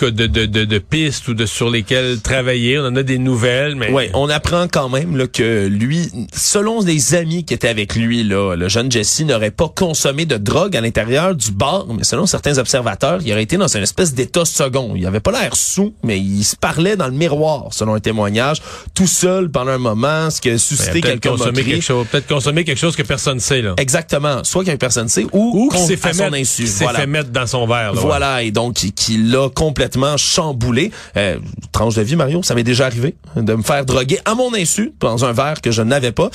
de, 0.00 0.10
de, 0.10 0.46
de, 0.46 0.64
de 0.64 0.78
pistes 0.78 1.28
ou 1.28 1.34
de 1.34 1.46
sur 1.46 1.70
lesquelles 1.70 2.20
travailler. 2.20 2.78
On 2.78 2.86
en 2.86 2.96
a 2.96 3.02
des 3.02 3.18
nouvelles, 3.18 3.74
mais 3.76 3.90
Ouais, 3.92 4.10
on 4.14 4.28
apprend 4.28 4.66
quand 4.68 4.88
même 4.88 5.16
là, 5.16 5.26
que 5.26 5.66
lui, 5.66 6.08
selon 6.34 6.80
les 6.82 7.14
amis 7.14 7.44
qui 7.44 7.54
étaient 7.54 7.68
avec 7.68 7.94
lui, 7.94 8.24
là, 8.24 8.54
le 8.56 8.68
jeune 8.68 8.90
Jesse 8.90 9.20
n'aurait 9.20 9.50
pas 9.50 9.68
consommé 9.68 10.24
de 10.26 10.36
drogue 10.36 10.76
à 10.76 10.80
l'intérieur 10.80 11.34
du 11.34 11.50
bar, 11.52 11.86
mais 11.88 12.04
selon 12.04 12.26
certains 12.26 12.58
observateurs, 12.58 13.20
il 13.24 13.32
aurait 13.32 13.42
été 13.42 13.56
dans 13.56 13.68
une 13.76 13.82
espèce 13.82 14.14
d'état 14.14 14.44
second. 14.44 14.94
Il 14.96 15.06
avait 15.06 15.20
pas 15.20 15.32
l'air 15.32 15.54
sous, 15.56 15.94
mais 16.02 16.18
il 16.18 16.42
se 16.44 16.56
parlait 16.56 16.96
dans 16.96 17.06
le 17.06 17.12
miroir, 17.12 17.66
selon 17.72 17.94
un 17.94 18.00
témoignage, 18.00 18.58
tout 18.94 19.06
seul 19.06 19.50
pendant 19.50 19.72
un 19.72 19.78
moment, 19.78 20.30
ce 20.30 20.40
qui 20.40 20.48
a 20.48 20.52
Ben, 20.52 20.58
suscité 20.58 21.00
peut-être 21.00 21.20
quelques 21.20 21.28
consommer 21.38 21.64
quelque 21.64 21.82
chose, 21.82 22.06
peut-être 22.10 22.26
consommer 22.28 22.64
quelque 22.64 22.78
chose 22.78 22.96
que 22.96 23.02
personne 23.02 23.40
sait 23.40 23.62
là. 23.62 23.74
Exactement, 23.76 24.42
soit 24.44 24.64
qu'une 24.64 24.78
personne 24.78 25.08
sait 25.08 25.26
ou, 25.32 25.64
Ou 25.66 25.68
qu'on- 25.68 25.86
s'est 25.86 25.96
fait, 25.96 26.12
son 26.12 26.24
mettre, 26.30 26.36
insu. 26.36 26.64
Voilà. 26.80 27.00
fait 27.00 27.06
mettre 27.06 27.30
dans 27.30 27.46
son 27.46 27.66
verre. 27.66 27.92
Là, 27.92 28.00
ouais. 28.00 28.06
Voilà, 28.06 28.42
et 28.42 28.50
donc 28.50 28.74
qui, 28.74 28.92
qui 28.92 29.18
l'a 29.18 29.48
complètement 29.54 29.81
chamboulé. 30.16 30.90
Euh, 31.16 31.38
tranche 31.72 31.94
de 31.94 32.02
vie, 32.02 32.16
Mario, 32.16 32.42
ça 32.42 32.54
m'est 32.54 32.62
déjà 32.64 32.86
arrivé 32.86 33.14
hein, 33.36 33.42
de 33.42 33.54
me 33.54 33.62
faire 33.62 33.84
droguer 33.84 34.18
à 34.24 34.34
mon 34.34 34.54
insu 34.54 34.92
dans 35.00 35.24
un 35.24 35.32
verre 35.32 35.60
que 35.60 35.70
je 35.70 35.82
n'avais 35.82 36.12
pas. 36.12 36.30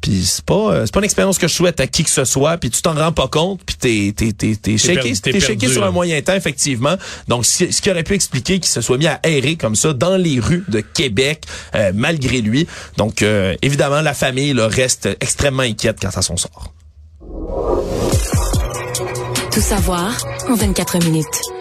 Puis 0.00 0.24
c'est 0.24 0.44
pas 0.44 0.54
euh, 0.54 0.82
c'est 0.84 0.92
pas 0.92 1.00
une 1.00 1.04
expérience 1.04 1.38
que 1.38 1.48
je 1.48 1.54
souhaite 1.54 1.80
à 1.80 1.86
qui 1.86 2.04
que 2.04 2.10
ce 2.10 2.24
soit. 2.24 2.58
Puis 2.58 2.70
tu 2.70 2.82
t'en 2.82 2.94
rends 2.94 3.12
pas 3.12 3.28
compte. 3.28 3.60
Puis 3.64 3.76
t'es 3.76 4.14
t'es 4.16 4.32
t'es 4.32 4.56
t'es 4.56 4.78
shaké, 4.78 5.12
t'es 5.14 5.32
t'es 5.32 5.40
shaké 5.40 5.56
perdu, 5.56 5.74
sur 5.74 5.84
un 5.84 5.90
moyen 5.90 6.20
temps 6.22 6.34
effectivement. 6.34 6.96
Donc 7.28 7.44
ce 7.46 7.70
ce 7.70 7.82
qui 7.82 7.90
aurait 7.90 8.04
pu 8.04 8.14
expliquer 8.14 8.60
qu'il 8.60 8.70
se 8.70 8.80
soit 8.80 8.98
mis 8.98 9.06
à 9.06 9.20
errer 9.24 9.56
comme 9.56 9.74
ça 9.74 9.92
dans 9.92 10.16
les 10.16 10.38
rues 10.38 10.64
de 10.68 10.80
Québec 10.80 11.42
euh, 11.74 11.92
malgré 11.94 12.40
lui. 12.40 12.66
Donc 12.96 13.22
euh, 13.22 13.56
évidemment 13.62 14.00
la 14.00 14.14
famille 14.14 14.52
là, 14.52 14.68
reste 14.68 15.08
extrêmement 15.20 15.62
inquiète 15.62 15.98
quant 16.00 16.10
à 16.14 16.22
son 16.22 16.36
sort. 16.36 16.72
Tout 19.52 19.60
savoir 19.60 20.14
en 20.48 20.54
24 20.54 20.98
minutes. 21.04 21.55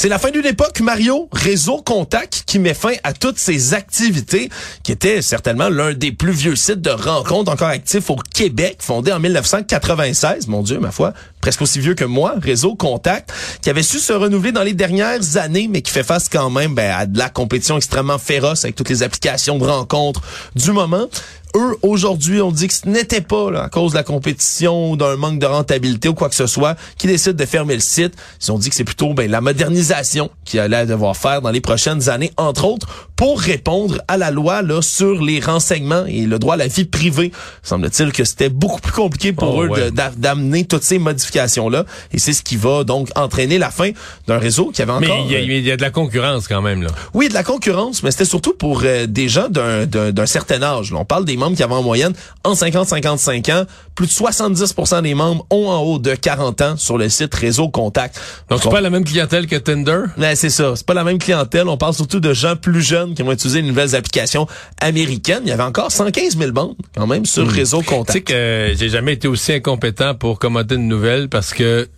C'est 0.00 0.08
la 0.08 0.20
fin 0.20 0.30
d'une 0.30 0.46
époque, 0.46 0.78
Mario. 0.78 1.28
Réseau 1.32 1.82
Contact 1.82 2.44
qui 2.46 2.60
met 2.60 2.72
fin 2.72 2.92
à 3.02 3.12
toutes 3.12 3.36
ses 3.36 3.74
activités, 3.74 4.48
qui 4.84 4.92
était 4.92 5.22
certainement 5.22 5.68
l'un 5.68 5.92
des 5.92 6.12
plus 6.12 6.30
vieux 6.30 6.54
sites 6.54 6.80
de 6.80 6.90
rencontres 6.90 7.50
encore 7.50 7.66
actifs 7.66 8.08
au 8.08 8.14
Québec, 8.14 8.76
fondé 8.78 9.10
en 9.10 9.18
1996. 9.18 10.46
Mon 10.46 10.62
Dieu, 10.62 10.78
ma 10.78 10.92
foi, 10.92 11.14
presque 11.40 11.62
aussi 11.62 11.80
vieux 11.80 11.94
que 11.94 12.04
moi. 12.04 12.34
Réseau 12.40 12.76
Contact, 12.76 13.32
qui 13.60 13.70
avait 13.70 13.82
su 13.82 13.98
se 13.98 14.12
renouveler 14.12 14.52
dans 14.52 14.62
les 14.62 14.72
dernières 14.72 15.36
années, 15.36 15.66
mais 15.68 15.82
qui 15.82 15.90
fait 15.90 16.04
face 16.04 16.28
quand 16.28 16.48
même 16.48 16.76
ben, 16.76 16.94
à 16.96 17.06
de 17.06 17.18
la 17.18 17.28
compétition 17.28 17.76
extrêmement 17.76 18.18
féroce 18.18 18.62
avec 18.62 18.76
toutes 18.76 18.90
les 18.90 19.02
applications 19.02 19.58
de 19.58 19.64
rencontres 19.64 20.22
du 20.54 20.70
moment. 20.70 21.08
Eux, 21.56 21.76
aujourd'hui, 21.82 22.40
on 22.42 22.52
dit 22.52 22.68
que 22.68 22.74
ce 22.74 22.86
n'était 22.88 23.20
pas 23.20 23.50
là, 23.50 23.64
à 23.64 23.68
cause 23.68 23.92
de 23.92 23.96
la 23.96 24.02
compétition 24.04 24.90
ou 24.92 24.96
d'un 24.96 25.16
manque 25.16 25.38
de 25.38 25.46
rentabilité 25.46 26.08
ou 26.08 26.14
quoi 26.14 26.28
que 26.28 26.34
ce 26.34 26.46
soit 26.46 26.76
qui 26.98 27.06
décide 27.06 27.36
de 27.36 27.44
fermer 27.46 27.74
le 27.74 27.80
site. 27.80 28.14
Ils 28.46 28.52
ont 28.52 28.58
dit 28.58 28.68
que 28.68 28.74
c'est 28.76 28.84
plutôt 28.84 29.14
ben, 29.14 29.30
la 29.30 29.40
modernisation 29.40 30.30
qui 30.44 30.58
allait 30.58 30.86
devoir 30.86 31.16
faire 31.16 31.40
dans 31.42 31.50
les 31.50 31.60
prochaines 31.60 32.08
années, 32.10 32.32
entre 32.36 32.64
autres, 32.64 32.86
pour 33.16 33.40
répondre 33.40 34.00
à 34.08 34.16
la 34.16 34.30
loi 34.30 34.62
là 34.62 34.82
sur 34.82 35.22
les 35.22 35.40
renseignements 35.40 36.04
et 36.06 36.22
le 36.26 36.38
droit 36.38 36.54
à 36.54 36.58
la 36.58 36.68
vie 36.68 36.84
privée. 36.84 37.32
Semble-t-il 37.62 38.12
que 38.12 38.24
c'était 38.24 38.48
beaucoup 38.48 38.80
plus 38.80 38.92
compliqué 38.92 39.32
pour 39.32 39.54
Oh, 39.56 39.64
eux 39.64 39.68
ouais. 39.68 39.90
d'amener 40.16 40.64
toutes 40.66 40.84
ces 40.84 40.98
modifications-là. 40.98 41.84
Et 42.12 42.18
c'est 42.18 42.32
ce 42.32 42.42
qui 42.42 42.56
va 42.56 42.84
donc 42.84 43.08
entraîner 43.16 43.58
la 43.58 43.70
fin 43.70 43.90
d'un 44.26 44.38
réseau 44.38 44.70
qui 44.72 44.82
avait 44.82 44.92
Mais 45.00 45.06
encore... 45.06 45.24
il 45.26 45.32
y, 45.32 45.34
a- 45.36 45.38
euh, 45.38 45.42
il 45.58 45.66
y 45.66 45.72
a 45.72 45.76
de 45.76 45.82
la 45.82 45.90
concurrence 45.90 46.46
quand 46.46 46.62
même, 46.62 46.82
là. 46.82 46.90
oui, 47.14 47.28
de 47.28 47.34
la 47.34 47.42
concurrence, 47.42 48.02
mais 48.02 48.10
c'était 48.10 48.24
surtout 48.24 48.52
pour 48.54 48.82
euh, 48.84 49.06
des 49.06 49.28
gens 49.28 49.48
d'un 49.48 50.26
certain 50.26 50.62
âge. 50.62 50.92
là. 50.92 50.98
On 50.98 51.04
parle 51.04 51.24
des 51.24 51.36
membres 51.38 51.56
qui 51.56 51.62
avaient 51.62 51.74
en 51.74 51.82
moyenne 51.82 52.12
en 52.44 52.52
50-55 52.54 53.50
ans. 53.52 53.64
Plus 53.94 54.06
de 54.06 54.12
70 54.12 54.74
des 55.02 55.14
membres 55.14 55.46
ont 55.50 55.68
en 55.68 55.80
haut 55.80 55.98
de 55.98 56.14
40 56.14 56.60
ans 56.62 56.76
sur 56.76 56.98
le 56.98 57.08
site 57.08 57.34
Réseau 57.34 57.68
Contact. 57.68 58.20
Donc, 58.50 58.60
c'est 58.62 58.68
On- 58.68 58.70
pas 58.70 58.80
la 58.80 58.90
même 58.90 59.04
clientèle 59.04 59.46
que 59.46 59.56
Tinder? 59.56 60.02
Ouais, 60.18 60.36
c'est 60.36 60.50
ça. 60.50 60.74
C'est 60.76 60.86
pas 60.86 60.94
la 60.94 61.04
même 61.04 61.18
clientèle. 61.18 61.66
On 61.68 61.76
parle 61.76 61.94
surtout 61.94 62.20
de 62.20 62.32
gens 62.34 62.54
plus 62.56 62.82
jeunes 62.82 63.14
qui 63.14 63.22
vont 63.22 63.32
utiliser 63.32 63.62
les 63.62 63.68
nouvelles 63.68 63.94
applications 63.96 64.46
américaines. 64.80 65.40
Il 65.44 65.48
y 65.48 65.52
avait 65.52 65.62
encore 65.62 65.90
115 65.90 66.36
000 66.36 66.52
bandes, 66.52 66.76
quand 66.96 67.06
même, 67.06 67.24
sur 67.26 67.48
Réseau 67.48 67.78
Hmm. 67.78 67.82
Tu 67.82 67.88
sais 67.88 67.94
Contact. 67.96 68.28
que 68.28 68.72
j'ai 68.78 68.88
jamais 68.88 69.14
été 69.14 69.28
aussi 69.28 69.52
incompétent 69.52 70.14
pour 70.14 70.38
commenter 70.38 70.74
une 70.76 70.88
nouvelle 70.88 71.28
parce 71.28 71.52
que 71.54 71.88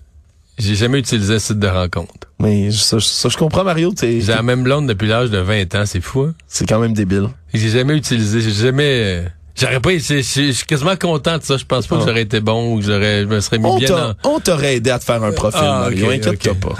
j'ai 0.58 0.74
jamais 0.74 0.98
utilisé 0.98 1.38
ce 1.38 1.48
site 1.48 1.58
de 1.58 1.66
rencontre. 1.68 2.28
Mais 2.38 2.70
ça, 2.70 2.98
ça, 3.00 3.28
je 3.28 3.36
comprends, 3.36 3.64
Mario. 3.64 3.92
J'ai 4.00 4.20
la 4.20 4.42
même 4.42 4.62
blonde 4.62 4.86
depuis 4.86 5.08
l'âge 5.08 5.30
de 5.30 5.38
20 5.38 5.74
ans, 5.74 5.84
c'est 5.86 6.00
fou. 6.00 6.22
Hein? 6.22 6.34
C'est 6.48 6.66
quand 6.68 6.78
même 6.78 6.92
débile. 6.94 7.28
J'ai 7.52 7.68
jamais 7.70 7.96
utilisé, 7.96 8.40
j'ai 8.40 8.50
jamais... 8.52 9.24
J'aurais 9.56 9.80
pas, 9.80 9.90
je 9.90 10.22
suis 10.22 10.54
quasiment 10.66 10.96
content 10.96 11.36
de 11.36 11.42
ça. 11.42 11.56
Je 11.56 11.64
pense 11.64 11.86
pas 11.86 11.96
que 11.96 12.02
Ah. 12.02 12.06
j'aurais 12.06 12.22
été 12.22 12.40
bon 12.40 12.72
ou 12.74 12.78
que 12.78 12.84
j'aurais, 12.86 13.22
je 13.22 13.26
me 13.26 13.40
serais 13.40 13.58
mis 13.58 13.66
On 13.66 13.76
bien 13.78 14.10
en... 14.24 14.30
on 14.36 14.40
t'aurait 14.40 14.76
aidé 14.76 14.90
à 14.90 14.98
te 14.98 15.04
faire 15.04 15.22
un 15.22 15.32
profil, 15.32 15.60
Ah, 15.62 15.80
Mario. 15.80 16.06
ok, 16.06 16.12
Inquiète-toi 16.14 16.52
ok. 16.52 16.58
pas. 16.60 16.76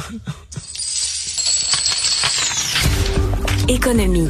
Économie. 3.68 4.28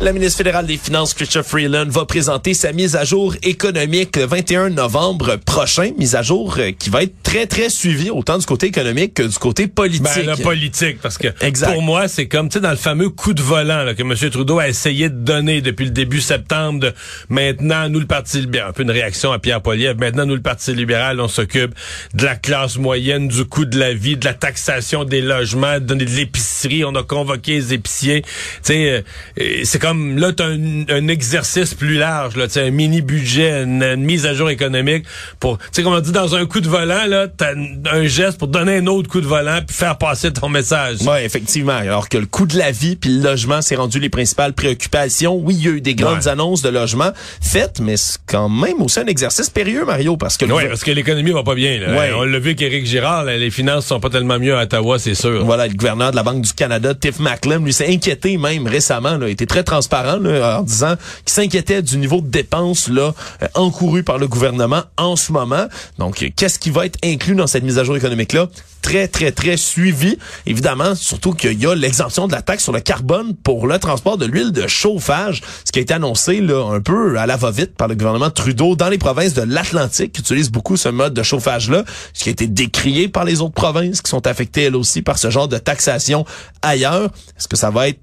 La 0.00 0.12
ministre 0.12 0.38
fédérale 0.38 0.64
des 0.64 0.76
Finances, 0.76 1.12
Chrystia 1.12 1.42
Freeland, 1.42 1.86
va 1.88 2.04
présenter 2.04 2.54
sa 2.54 2.72
mise 2.72 2.94
à 2.94 3.02
jour 3.02 3.34
économique 3.42 4.14
le 4.14 4.26
21 4.26 4.70
novembre 4.70 5.34
prochain. 5.44 5.90
Mise 5.98 6.14
à 6.14 6.22
jour 6.22 6.54
euh, 6.60 6.70
qui 6.70 6.88
va 6.88 7.02
être 7.02 7.20
très, 7.24 7.46
très 7.48 7.68
suivie 7.68 8.08
autant 8.08 8.38
du 8.38 8.46
côté 8.46 8.68
économique 8.68 9.14
que 9.14 9.24
du 9.24 9.36
côté 9.38 9.66
politique. 9.66 10.04
Ben, 10.04 10.24
la 10.24 10.36
politique, 10.36 11.00
parce 11.00 11.18
que 11.18 11.26
Exact. 11.40 11.72
pour 11.72 11.82
moi, 11.82 12.06
c'est 12.06 12.28
comme, 12.28 12.48
tu 12.48 12.54
sais, 12.54 12.60
dans 12.60 12.70
le 12.70 12.76
fameux 12.76 13.08
coup 13.08 13.34
de 13.34 13.42
volant 13.42 13.82
là, 13.82 13.92
que 13.94 14.02
M. 14.02 14.14
Trudeau 14.30 14.60
a 14.60 14.68
essayé 14.68 15.08
de 15.08 15.16
donner 15.16 15.62
depuis 15.62 15.86
le 15.86 15.90
début 15.90 16.20
septembre. 16.20 16.78
De, 16.78 16.94
maintenant, 17.28 17.88
nous, 17.88 17.98
le 17.98 18.06
Parti 18.06 18.38
libéral, 18.38 18.70
un 18.70 18.72
peu 18.72 18.84
une 18.84 18.92
réaction 18.92 19.32
à 19.32 19.40
Pierre 19.40 19.62
Poilievre, 19.62 19.98
maintenant, 19.98 20.26
nous, 20.26 20.36
le 20.36 20.42
Parti 20.42 20.72
libéral, 20.74 21.20
on 21.20 21.26
s'occupe 21.26 21.74
de 22.14 22.24
la 22.24 22.36
classe 22.36 22.78
moyenne, 22.78 23.26
du 23.26 23.44
coût 23.46 23.64
de 23.64 23.76
la 23.76 23.94
vie, 23.94 24.16
de 24.16 24.24
la 24.24 24.34
taxation 24.34 25.02
des 25.02 25.22
logements, 25.22 25.74
de 25.74 25.86
donner 25.86 26.04
de 26.04 26.14
l'épicerie. 26.14 26.84
On 26.84 26.94
a 26.94 27.02
convoqué 27.02 27.54
les 27.54 27.74
épiciers. 27.74 28.22
Tu 28.22 28.28
sais, 28.62 29.04
euh, 29.40 29.62
c'est 29.64 29.80
comme, 29.80 29.87
là, 29.94 30.32
t'as 30.32 30.46
un, 30.46 30.84
un 30.88 31.08
exercice 31.08 31.74
plus 31.74 31.94
large, 31.96 32.36
là, 32.36 32.48
tu 32.48 32.58
un 32.58 32.70
mini-budget, 32.70 33.62
une, 33.64 33.82
une 33.82 34.04
mise 34.04 34.26
à 34.26 34.34
jour 34.34 34.50
économique 34.50 35.04
pour, 35.40 35.58
tu 35.58 35.64
sais, 35.72 35.82
comme 35.82 35.92
on 35.94 36.00
dit, 36.00 36.12
dans 36.12 36.34
un 36.34 36.46
coup 36.46 36.60
de 36.60 36.68
volant, 36.68 37.06
là, 37.06 37.26
t'as 37.28 37.52
un- 37.54 38.06
geste 38.06 38.38
pour 38.38 38.48
donner 38.48 38.76
un 38.78 38.86
autre 38.86 39.08
coup 39.08 39.20
de 39.20 39.26
volant 39.26 39.60
puis 39.66 39.76
faire 39.76 39.98
passer 39.98 40.32
ton 40.32 40.48
message. 40.48 41.02
Ouais, 41.02 41.24
effectivement. 41.24 41.72
Alors 41.76 42.08
que 42.08 42.16
le 42.18 42.26
coût 42.26 42.46
de 42.46 42.56
la 42.56 42.70
vie 42.70 42.96
puis 42.96 43.10
le 43.10 43.22
logement 43.22 43.60
s'est 43.62 43.76
rendu 43.76 43.98
les 44.00 44.08
principales 44.08 44.52
préoccupations. 44.54 45.36
Oui, 45.36 45.54
il 45.58 45.64
y 45.64 45.68
a 45.68 45.72
eu 45.72 45.80
des 45.80 45.94
grandes 45.94 46.18
Ouais. 46.24 46.28
annonces 46.28 46.62
de 46.62 46.68
logement 46.68 47.10
faites, 47.42 47.80
mais 47.80 47.96
c'est 47.96 48.18
quand 48.26 48.48
même 48.48 48.80
aussi 48.82 48.98
un 49.00 49.06
exercice 49.06 49.50
périlleux, 49.50 49.84
Mario, 49.84 50.16
parce 50.16 50.36
que 50.36 50.44
Oui, 50.46 50.64
parce 50.68 50.82
que 50.84 50.90
l'économie 50.90 51.30
va 51.32 51.42
pas 51.42 51.54
bien. 51.54 51.78
Là. 51.78 51.94
Ouais. 51.96 52.10
On 52.16 52.24
l'a 52.24 52.38
vu 52.38 52.54
qu'Éric 52.54 52.86
Girard, 52.86 53.24
là, 53.24 53.36
les 53.36 53.50
finances 53.50 53.86
sont 53.86 54.00
pas 54.00 54.10
tellement 54.10 54.38
mieux 54.38 54.56
à 54.56 54.62
Ottawa, 54.62 54.98
c'est 54.98 55.14
sûr. 55.14 55.44
Voilà, 55.44 55.66
le 55.66 55.74
gouverneur 55.74 56.10
de 56.10 56.16
la 56.16 56.22
Banque 56.22 56.42
du 56.42 56.52
Canada, 56.52 56.94
Tiff 56.94 57.18
Macklem, 57.18 57.64
lui 57.64 57.72
s'est 57.72 57.88
inquiété 57.92 58.36
même 58.38 58.66
récemment, 58.66 59.16
là, 59.18 59.28
il 59.28 59.32
était 59.32 59.46
très 59.46 59.62
transparent 59.62 59.77
là, 59.90 60.60
en 60.60 60.62
disant 60.62 60.94
qu'il 61.24 61.32
s'inquiétait 61.32 61.82
du 61.82 61.98
niveau 61.98 62.20
de 62.20 62.28
dépenses 62.28 62.88
là, 62.88 63.14
euh, 63.42 63.48
encouru 63.54 64.02
par 64.02 64.18
le 64.18 64.28
gouvernement 64.28 64.82
en 64.96 65.16
ce 65.16 65.32
moment. 65.32 65.66
Donc, 65.98 66.22
euh, 66.22 66.28
qu'est-ce 66.34 66.58
qui 66.58 66.70
va 66.70 66.86
être 66.86 66.98
inclus 67.04 67.34
dans 67.34 67.46
cette 67.46 67.64
mise 67.64 67.78
à 67.78 67.84
jour 67.84 67.96
économique-là? 67.96 68.48
Très, 68.80 69.08
très, 69.08 69.32
très 69.32 69.56
suivi. 69.56 70.18
Évidemment, 70.46 70.94
surtout 70.94 71.32
qu'il 71.32 71.60
y 71.60 71.66
a 71.66 71.74
l'exemption 71.74 72.26
de 72.26 72.32
la 72.32 72.42
taxe 72.42 72.62
sur 72.62 72.72
le 72.72 72.80
carbone 72.80 73.34
pour 73.34 73.66
le 73.66 73.78
transport 73.78 74.16
de 74.16 74.24
l'huile 74.24 74.52
de 74.52 74.66
chauffage, 74.66 75.42
ce 75.64 75.72
qui 75.72 75.80
a 75.80 75.82
été 75.82 75.94
annoncé 75.94 76.40
là, 76.40 76.64
un 76.72 76.80
peu 76.80 77.18
à 77.18 77.26
la 77.26 77.36
va-vite 77.36 77.74
par 77.74 77.88
le 77.88 77.96
gouvernement 77.96 78.30
Trudeau 78.30 78.76
dans 78.76 78.88
les 78.88 78.98
provinces 78.98 79.34
de 79.34 79.42
l'Atlantique 79.42 80.12
qui 80.12 80.20
utilisent 80.20 80.50
beaucoup 80.50 80.76
ce 80.76 80.88
mode 80.88 81.12
de 81.12 81.22
chauffage-là, 81.22 81.84
ce 82.14 82.22
qui 82.22 82.28
a 82.28 82.32
été 82.32 82.46
décrié 82.46 83.08
par 83.08 83.24
les 83.24 83.40
autres 83.40 83.54
provinces 83.54 84.00
qui 84.00 84.10
sont 84.10 84.26
affectées 84.26 84.62
elles 84.62 84.76
aussi 84.76 85.02
par 85.02 85.18
ce 85.18 85.30
genre 85.30 85.48
de 85.48 85.58
taxation 85.58 86.24
ailleurs. 86.62 87.10
Est-ce 87.36 87.48
que 87.48 87.56
ça 87.56 87.70
va 87.70 87.88
être 87.88 88.00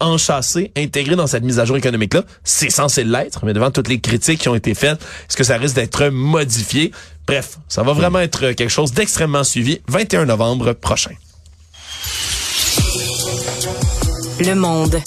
enchâssé, 0.00 0.72
intégré 0.76 1.16
dans 1.16 1.26
cette 1.26 1.44
mise 1.44 1.58
à 1.58 1.64
jour 1.64 1.76
économique-là. 1.76 2.24
C'est 2.44 2.70
censé 2.70 3.04
l'être, 3.04 3.44
mais 3.44 3.52
devant 3.52 3.70
toutes 3.70 3.88
les 3.88 4.00
critiques 4.00 4.40
qui 4.40 4.48
ont 4.48 4.54
été 4.54 4.74
faites, 4.74 5.00
est-ce 5.28 5.36
que 5.36 5.44
ça 5.44 5.56
risque 5.56 5.76
d'être 5.76 6.08
modifié? 6.08 6.92
Bref, 7.26 7.58
ça 7.68 7.82
va 7.82 7.92
vraiment 7.92 8.20
être 8.20 8.52
quelque 8.52 8.68
chose 8.68 8.92
d'extrêmement 8.92 9.44
suivi 9.44 9.80
21 9.88 10.26
novembre 10.26 10.72
prochain. 10.72 11.12
Le 14.40 14.54
monde. 14.54 15.00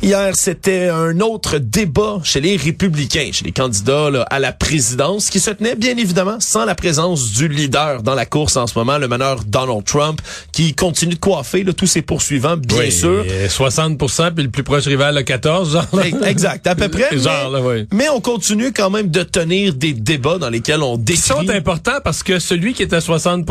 Hier, 0.00 0.36
c'était 0.36 0.88
un 0.88 1.18
autre 1.18 1.58
débat 1.58 2.20
chez 2.22 2.40
les 2.40 2.56
républicains, 2.56 3.30
chez 3.32 3.44
les 3.44 3.50
candidats 3.52 4.10
là, 4.10 4.22
à 4.30 4.38
la 4.38 4.52
présidence, 4.52 5.28
qui 5.28 5.40
se 5.40 5.50
tenait 5.50 5.74
bien 5.74 5.96
évidemment 5.96 6.38
sans 6.38 6.64
la 6.64 6.76
présence 6.76 7.32
du 7.32 7.48
leader 7.48 8.02
dans 8.04 8.14
la 8.14 8.24
course 8.24 8.56
en 8.56 8.68
ce 8.68 8.78
moment, 8.78 8.96
le 8.98 9.08
meneur 9.08 9.42
Donald 9.44 9.84
Trump, 9.84 10.20
qui 10.52 10.72
continue 10.74 11.14
de 11.14 11.18
coiffer 11.18 11.64
là, 11.64 11.72
tous 11.72 11.88
ses 11.88 12.02
poursuivants, 12.02 12.56
bien 12.56 12.78
Oui, 12.78 12.92
sûr. 12.92 13.24
et 13.24 13.48
60 13.48 13.98
puis 14.34 14.44
le 14.44 14.50
plus 14.50 14.62
proche 14.62 14.84
rival, 14.86 15.16
le 15.16 15.22
14, 15.22 15.72
genre. 15.72 15.86
là. 15.92 16.28
Exact, 16.28 16.64
à 16.68 16.76
peu 16.76 16.88
près. 16.88 17.08
Genre, 17.18 17.50
mais, 17.50 17.58
là, 17.58 17.64
oui. 17.66 17.86
mais 17.92 18.08
on 18.08 18.20
continue 18.20 18.72
quand 18.72 18.90
même 18.90 19.08
de 19.10 19.22
tenir 19.24 19.74
des 19.74 19.94
débats 19.94 20.38
dans 20.38 20.50
lesquels 20.50 20.82
on 20.82 20.96
Qui 20.96 21.04
décrit... 21.04 21.22
sont 21.22 21.48
importants 21.50 21.98
parce 22.04 22.22
que 22.22 22.38
celui 22.38 22.72
qui 22.72 22.82
est 22.82 22.92
à 22.92 23.00
60 23.00 23.44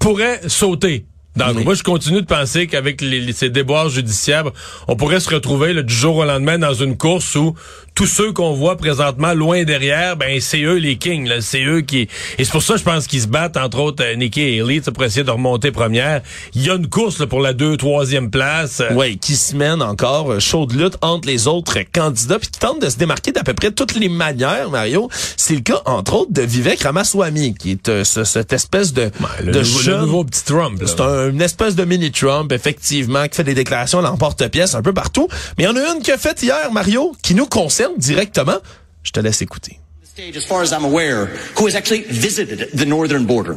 pourrait 0.00 0.40
sauter. 0.48 1.06
Donc, 1.38 1.56
Oui. 1.56 1.64
moi, 1.64 1.74
je 1.74 1.82
continue 1.84 2.20
de 2.20 2.26
penser 2.26 2.66
qu'avec 2.66 3.00
les, 3.00 3.20
les- 3.20 3.32
ces 3.32 3.48
déboires 3.48 3.88
judiciaires, 3.88 4.44
on 4.88 4.96
pourrait 4.96 5.20
se 5.20 5.30
retrouver 5.32 5.72
là, 5.72 5.82
du 5.82 5.94
jour 5.94 6.16
au 6.16 6.24
lendemain 6.24 6.58
dans 6.58 6.74
une 6.74 6.96
course 6.96 7.34
où 7.36 7.54
tous 7.98 8.06
ceux 8.06 8.32
qu'on 8.32 8.52
voit 8.52 8.76
présentement 8.76 9.34
loin 9.34 9.64
derrière, 9.64 10.16
ben 10.16 10.40
c'est 10.40 10.62
eux 10.62 10.76
les 10.76 10.98
kings, 10.98 11.28
c'est 11.40 11.64
eux 11.64 11.80
qui. 11.80 12.02
Et 12.38 12.44
c'est 12.44 12.52
pour 12.52 12.62
ça, 12.62 12.76
je 12.76 12.84
pense 12.84 13.08
qu'ils 13.08 13.22
se 13.22 13.26
battent 13.26 13.56
entre 13.56 13.80
autres 13.80 14.04
euh, 14.04 14.14
Nikki 14.14 14.40
et 14.40 14.60
Haley 14.60 14.82
pour 14.82 15.02
essayer 15.02 15.24
de 15.24 15.30
remonter 15.32 15.72
première. 15.72 16.20
Il 16.54 16.64
y 16.64 16.70
a 16.70 16.74
une 16.76 16.86
course 16.88 17.18
là, 17.18 17.26
pour 17.26 17.40
la 17.40 17.54
deux, 17.54 17.76
troisième 17.76 18.30
place. 18.30 18.78
Euh, 18.78 18.90
Oui, 18.94 19.18
qui 19.18 19.34
se 19.34 19.56
mène 19.56 19.82
encore 19.82 20.30
euh, 20.34 20.38
chaude 20.38 20.74
lutte 20.74 20.96
entre 21.02 21.26
les 21.26 21.48
autres 21.48 21.76
candidats 21.92 22.38
puis 22.38 22.46
qui 22.50 22.60
tente 22.60 22.80
de 22.80 22.88
se 22.88 22.96
démarquer 22.98 23.32
d'à 23.32 23.42
peu 23.42 23.52
près 23.52 23.72
toutes 23.72 23.96
les 23.96 24.08
manières, 24.08 24.70
Mario. 24.70 25.08
C'est 25.36 25.54
le 25.56 25.60
cas, 25.62 25.82
entre 25.84 26.14
autres, 26.18 26.32
de 26.32 26.42
Vivek 26.42 26.80
Ramaswamy, 26.84 27.54
qui 27.54 27.72
est 27.72 27.88
euh, 27.88 28.04
ce- 28.04 28.22
cette 28.22 28.52
espèce 28.52 28.92
de, 28.92 29.10
le, 29.42 29.50
de 29.50 29.58
nouveau, 29.58 29.78
le 29.78 29.82
jeune... 29.84 30.00
nouveau 30.02 30.22
petit 30.24 30.44
Trump. 30.44 30.80
C'est 30.86 31.00
un- 31.00 31.30
une 31.30 31.42
espèce 31.42 31.74
de 31.74 31.84
mini-Trump, 31.84 32.52
effectivement, 32.52 33.26
qui 33.26 33.34
fait 33.34 33.42
des 33.42 33.54
déclarations 33.54 33.98
à 33.98 34.02
l'emporte-pièce 34.02 34.76
un 34.76 34.82
peu 34.82 34.92
partout. 34.92 35.26
Mais 35.58 35.64
il 35.64 35.66
y 35.66 35.70
en 35.70 35.74
a 35.74 35.80
une 35.96 36.00
qui 36.00 36.12
a 36.12 36.16
faite 36.16 36.40
hier, 36.44 36.70
Mario, 36.72 37.16
qui 37.24 37.34
nous 37.34 37.46
concerne 37.46 37.87
directement. 37.96 38.60
Je 39.02 39.12
te 39.12 39.20
laisse 39.20 39.42
écouter. 39.42 39.80
as 40.18 40.44
far 40.44 40.62
as 40.62 40.72
I'm 40.72 40.84
aware, 40.84 41.26
who 41.26 41.66
has 41.66 41.76
actually 41.76 42.02
visited 42.02 42.70
the 42.72 42.86
northern 42.86 43.26
border. 43.26 43.54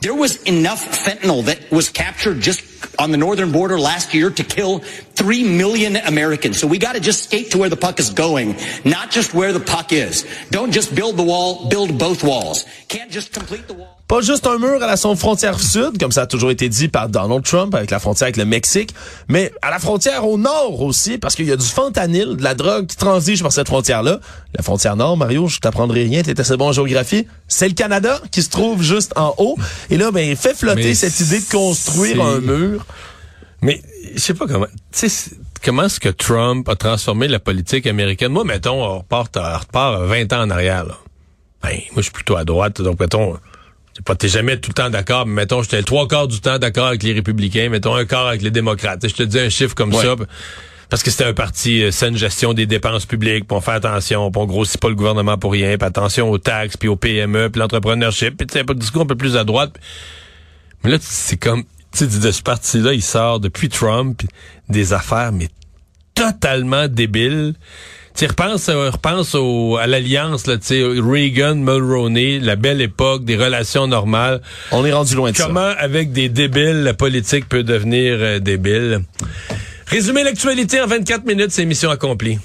There 0.00 0.14
was 0.14 0.40
enough 0.44 0.80
fentanyl 1.04 1.44
that 1.46 1.70
was 1.72 1.88
captured 1.90 2.40
just 2.40 2.62
on 3.00 3.10
the 3.10 3.16
northern 3.16 3.50
border 3.50 3.78
last 3.80 4.14
year 4.14 4.30
to 4.30 4.44
kill 4.44 4.78
3 4.78 5.42
million 5.56 5.96
Americans. 5.96 6.60
So 6.60 6.68
we 6.68 6.78
got 6.78 6.94
to 6.94 7.00
just 7.00 7.24
skate 7.24 7.50
to 7.50 7.58
where 7.58 7.68
the 7.68 7.76
puck 7.76 7.98
is 7.98 8.10
going, 8.10 8.56
not 8.84 9.10
just 9.10 9.34
where 9.34 9.52
the 9.52 9.60
puck 9.60 9.92
is. 9.92 10.24
Don't 10.50 10.70
just 10.70 10.94
build 10.94 11.16
the 11.16 11.24
wall, 11.24 11.68
build 11.68 11.98
both 11.98 12.22
walls. 12.22 12.64
Can't 12.88 13.10
just 13.10 13.32
complete 13.32 13.66
the 13.66 13.74
wall. 13.74 13.93
Pas 14.06 14.20
juste 14.20 14.46
un 14.46 14.58
mur 14.58 14.82
à 14.82 14.86
la 14.86 14.98
son 14.98 15.16
frontière 15.16 15.58
sud, 15.58 15.98
comme 15.98 16.12
ça 16.12 16.22
a 16.22 16.26
toujours 16.26 16.50
été 16.50 16.68
dit 16.68 16.88
par 16.88 17.08
Donald 17.08 17.42
Trump 17.42 17.74
avec 17.74 17.90
la 17.90 17.98
frontière 17.98 18.26
avec 18.26 18.36
le 18.36 18.44
Mexique, 18.44 18.94
mais 19.28 19.50
à 19.62 19.70
la 19.70 19.78
frontière 19.78 20.28
au 20.28 20.36
nord 20.36 20.82
aussi, 20.82 21.16
parce 21.16 21.34
qu'il 21.34 21.46
y 21.46 21.52
a 21.52 21.56
du 21.56 21.66
fentanyl, 21.66 22.36
de 22.36 22.42
la 22.42 22.54
drogue 22.54 22.86
qui 22.86 22.96
transige 22.96 23.42
par 23.42 23.52
cette 23.52 23.68
frontière-là. 23.68 24.20
La 24.54 24.62
frontière 24.62 24.96
nord, 24.96 25.16
Mario, 25.16 25.48
je 25.48 25.58
t'apprendrai 25.58 26.04
rien, 26.04 26.22
t'es 26.22 26.38
assez 26.38 26.56
bon 26.58 26.68
en 26.68 26.72
géographie. 26.72 27.26
C'est 27.48 27.66
le 27.66 27.74
Canada 27.74 28.20
qui 28.30 28.42
se 28.42 28.50
trouve 28.50 28.82
juste 28.82 29.12
en 29.16 29.34
haut. 29.38 29.56
Et 29.88 29.96
là, 29.96 30.10
ben, 30.10 30.28
il 30.28 30.36
fait 30.36 30.54
flotter 30.54 30.84
Mais 30.84 30.94
cette 30.94 31.18
idée 31.20 31.40
de 31.40 31.50
construire 31.50 32.22
un 32.22 32.40
mur. 32.40 32.84
Mais 33.62 33.80
je 34.14 34.20
sais 34.20 34.34
pas 34.34 34.46
comment. 34.46 34.66
Tu 34.92 35.08
sais, 35.08 35.30
comment 35.64 35.84
est-ce 35.84 35.98
que 35.98 36.10
Trump 36.10 36.68
a 36.68 36.76
transformé 36.76 37.26
la 37.26 37.38
politique 37.38 37.86
américaine? 37.86 38.32
Moi, 38.32 38.44
mettons, 38.44 38.84
on 38.84 38.98
repart, 38.98 39.34
on 39.38 39.58
repart 39.58 40.02
20 40.02 40.32
ans 40.34 40.42
en 40.42 40.50
arrière. 40.50 40.84
Là. 40.84 40.98
Ben, 41.62 41.70
moi, 41.92 41.96
je 41.96 42.02
suis 42.02 42.12
plutôt 42.12 42.36
à 42.36 42.44
droite, 42.44 42.82
donc 42.82 43.00
mettons. 43.00 43.38
Pas- 44.02 44.14
T'es 44.16 44.28
jamais 44.28 44.58
tout 44.58 44.70
le 44.70 44.74
temps 44.74 44.90
d'accord, 44.90 45.26
mais 45.26 45.42
mettons, 45.42 45.62
j'étais 45.62 45.82
trois 45.82 46.08
quarts 46.08 46.28
du 46.28 46.40
temps 46.40 46.58
d'accord 46.58 46.86
avec 46.88 47.02
les 47.02 47.12
républicains, 47.12 47.68
mettons 47.68 47.94
un 47.94 48.04
quart 48.04 48.26
avec 48.28 48.42
les 48.42 48.50
démocrates. 48.50 49.06
Je 49.06 49.14
te 49.14 49.22
dis 49.22 49.38
un 49.38 49.48
chiffre 49.48 49.74
comme 49.74 49.94
Ouais. 49.94 50.02
ça. 50.02 50.16
Parce 50.90 51.02
que 51.02 51.10
c'était 51.10 51.24
un 51.24 51.32
parti 51.34 51.82
euh, 51.82 51.90
saine 51.90 52.16
gestion 52.16 52.52
des 52.52 52.66
dépenses 52.66 53.06
publiques, 53.06 53.46
puis 53.48 53.56
on 53.56 53.60
fait 53.60 53.72
attention, 53.72 54.30
puis 54.30 54.40
on 54.40 54.46
grossit 54.46 54.78
pas 54.80 54.88
le 54.88 54.94
gouvernement 54.94 55.38
pour 55.38 55.52
rien, 55.52 55.76
puis 55.78 55.86
attention 55.86 56.30
aux 56.30 56.38
taxes, 56.38 56.76
puis 56.76 56.88
aux 56.88 56.96
PME, 56.96 57.48
puis 57.50 57.58
l'entrepreneurship, 57.58 58.36
puis 58.36 58.46
tu 58.46 58.52
sais, 58.58 58.64
un 58.68 58.74
discours 58.74 59.02
un 59.02 59.06
peu 59.06 59.16
plus 59.16 59.36
à 59.36 59.44
droite. 59.44 59.74
Mais 60.84 60.90
là, 60.90 60.98
c'est 61.00 61.38
comme, 61.38 61.64
tu 61.90 62.06
sais, 62.06 62.06
de 62.06 62.30
ce 62.30 62.42
parti-là, 62.42 62.92
il 62.92 63.02
sort 63.02 63.40
depuis 63.40 63.68
Trump 63.70 64.22
des 64.68 64.92
affaires, 64.92 65.32
mais 65.32 65.48
totalement 66.14 66.86
débiles. 66.86 67.54
Tu 68.14 68.20
sais, 68.20 68.26
repense, 68.28 68.68
euh, 68.68 68.90
repense 68.90 69.34
au, 69.34 69.76
à 69.76 69.88
l'alliance, 69.88 70.46
là, 70.46 70.56
tu 70.56 70.66
sais, 70.66 70.82
Reagan, 70.84 71.56
Mulroney, 71.56 72.38
la 72.38 72.54
belle 72.54 72.80
époque, 72.80 73.24
des 73.24 73.34
relations 73.34 73.88
normales. 73.88 74.40
On 74.70 74.84
est 74.84 74.92
rendu 74.92 75.16
loin 75.16 75.32
de 75.32 75.36
ça. 75.36 75.46
Comment, 75.46 75.72
avec 75.78 76.12
des 76.12 76.28
débiles, 76.28 76.84
la 76.84 76.94
politique 76.94 77.48
peut 77.48 77.64
devenir 77.64 78.14
euh, 78.20 78.38
débile? 78.38 79.00
Résumer 79.86 80.22
l'actualité 80.22 80.80
en 80.80 80.86
24 80.86 81.24
minutes, 81.26 81.50
c'est 81.50 81.64
mission 81.64 81.90
accomplie. 81.90 82.38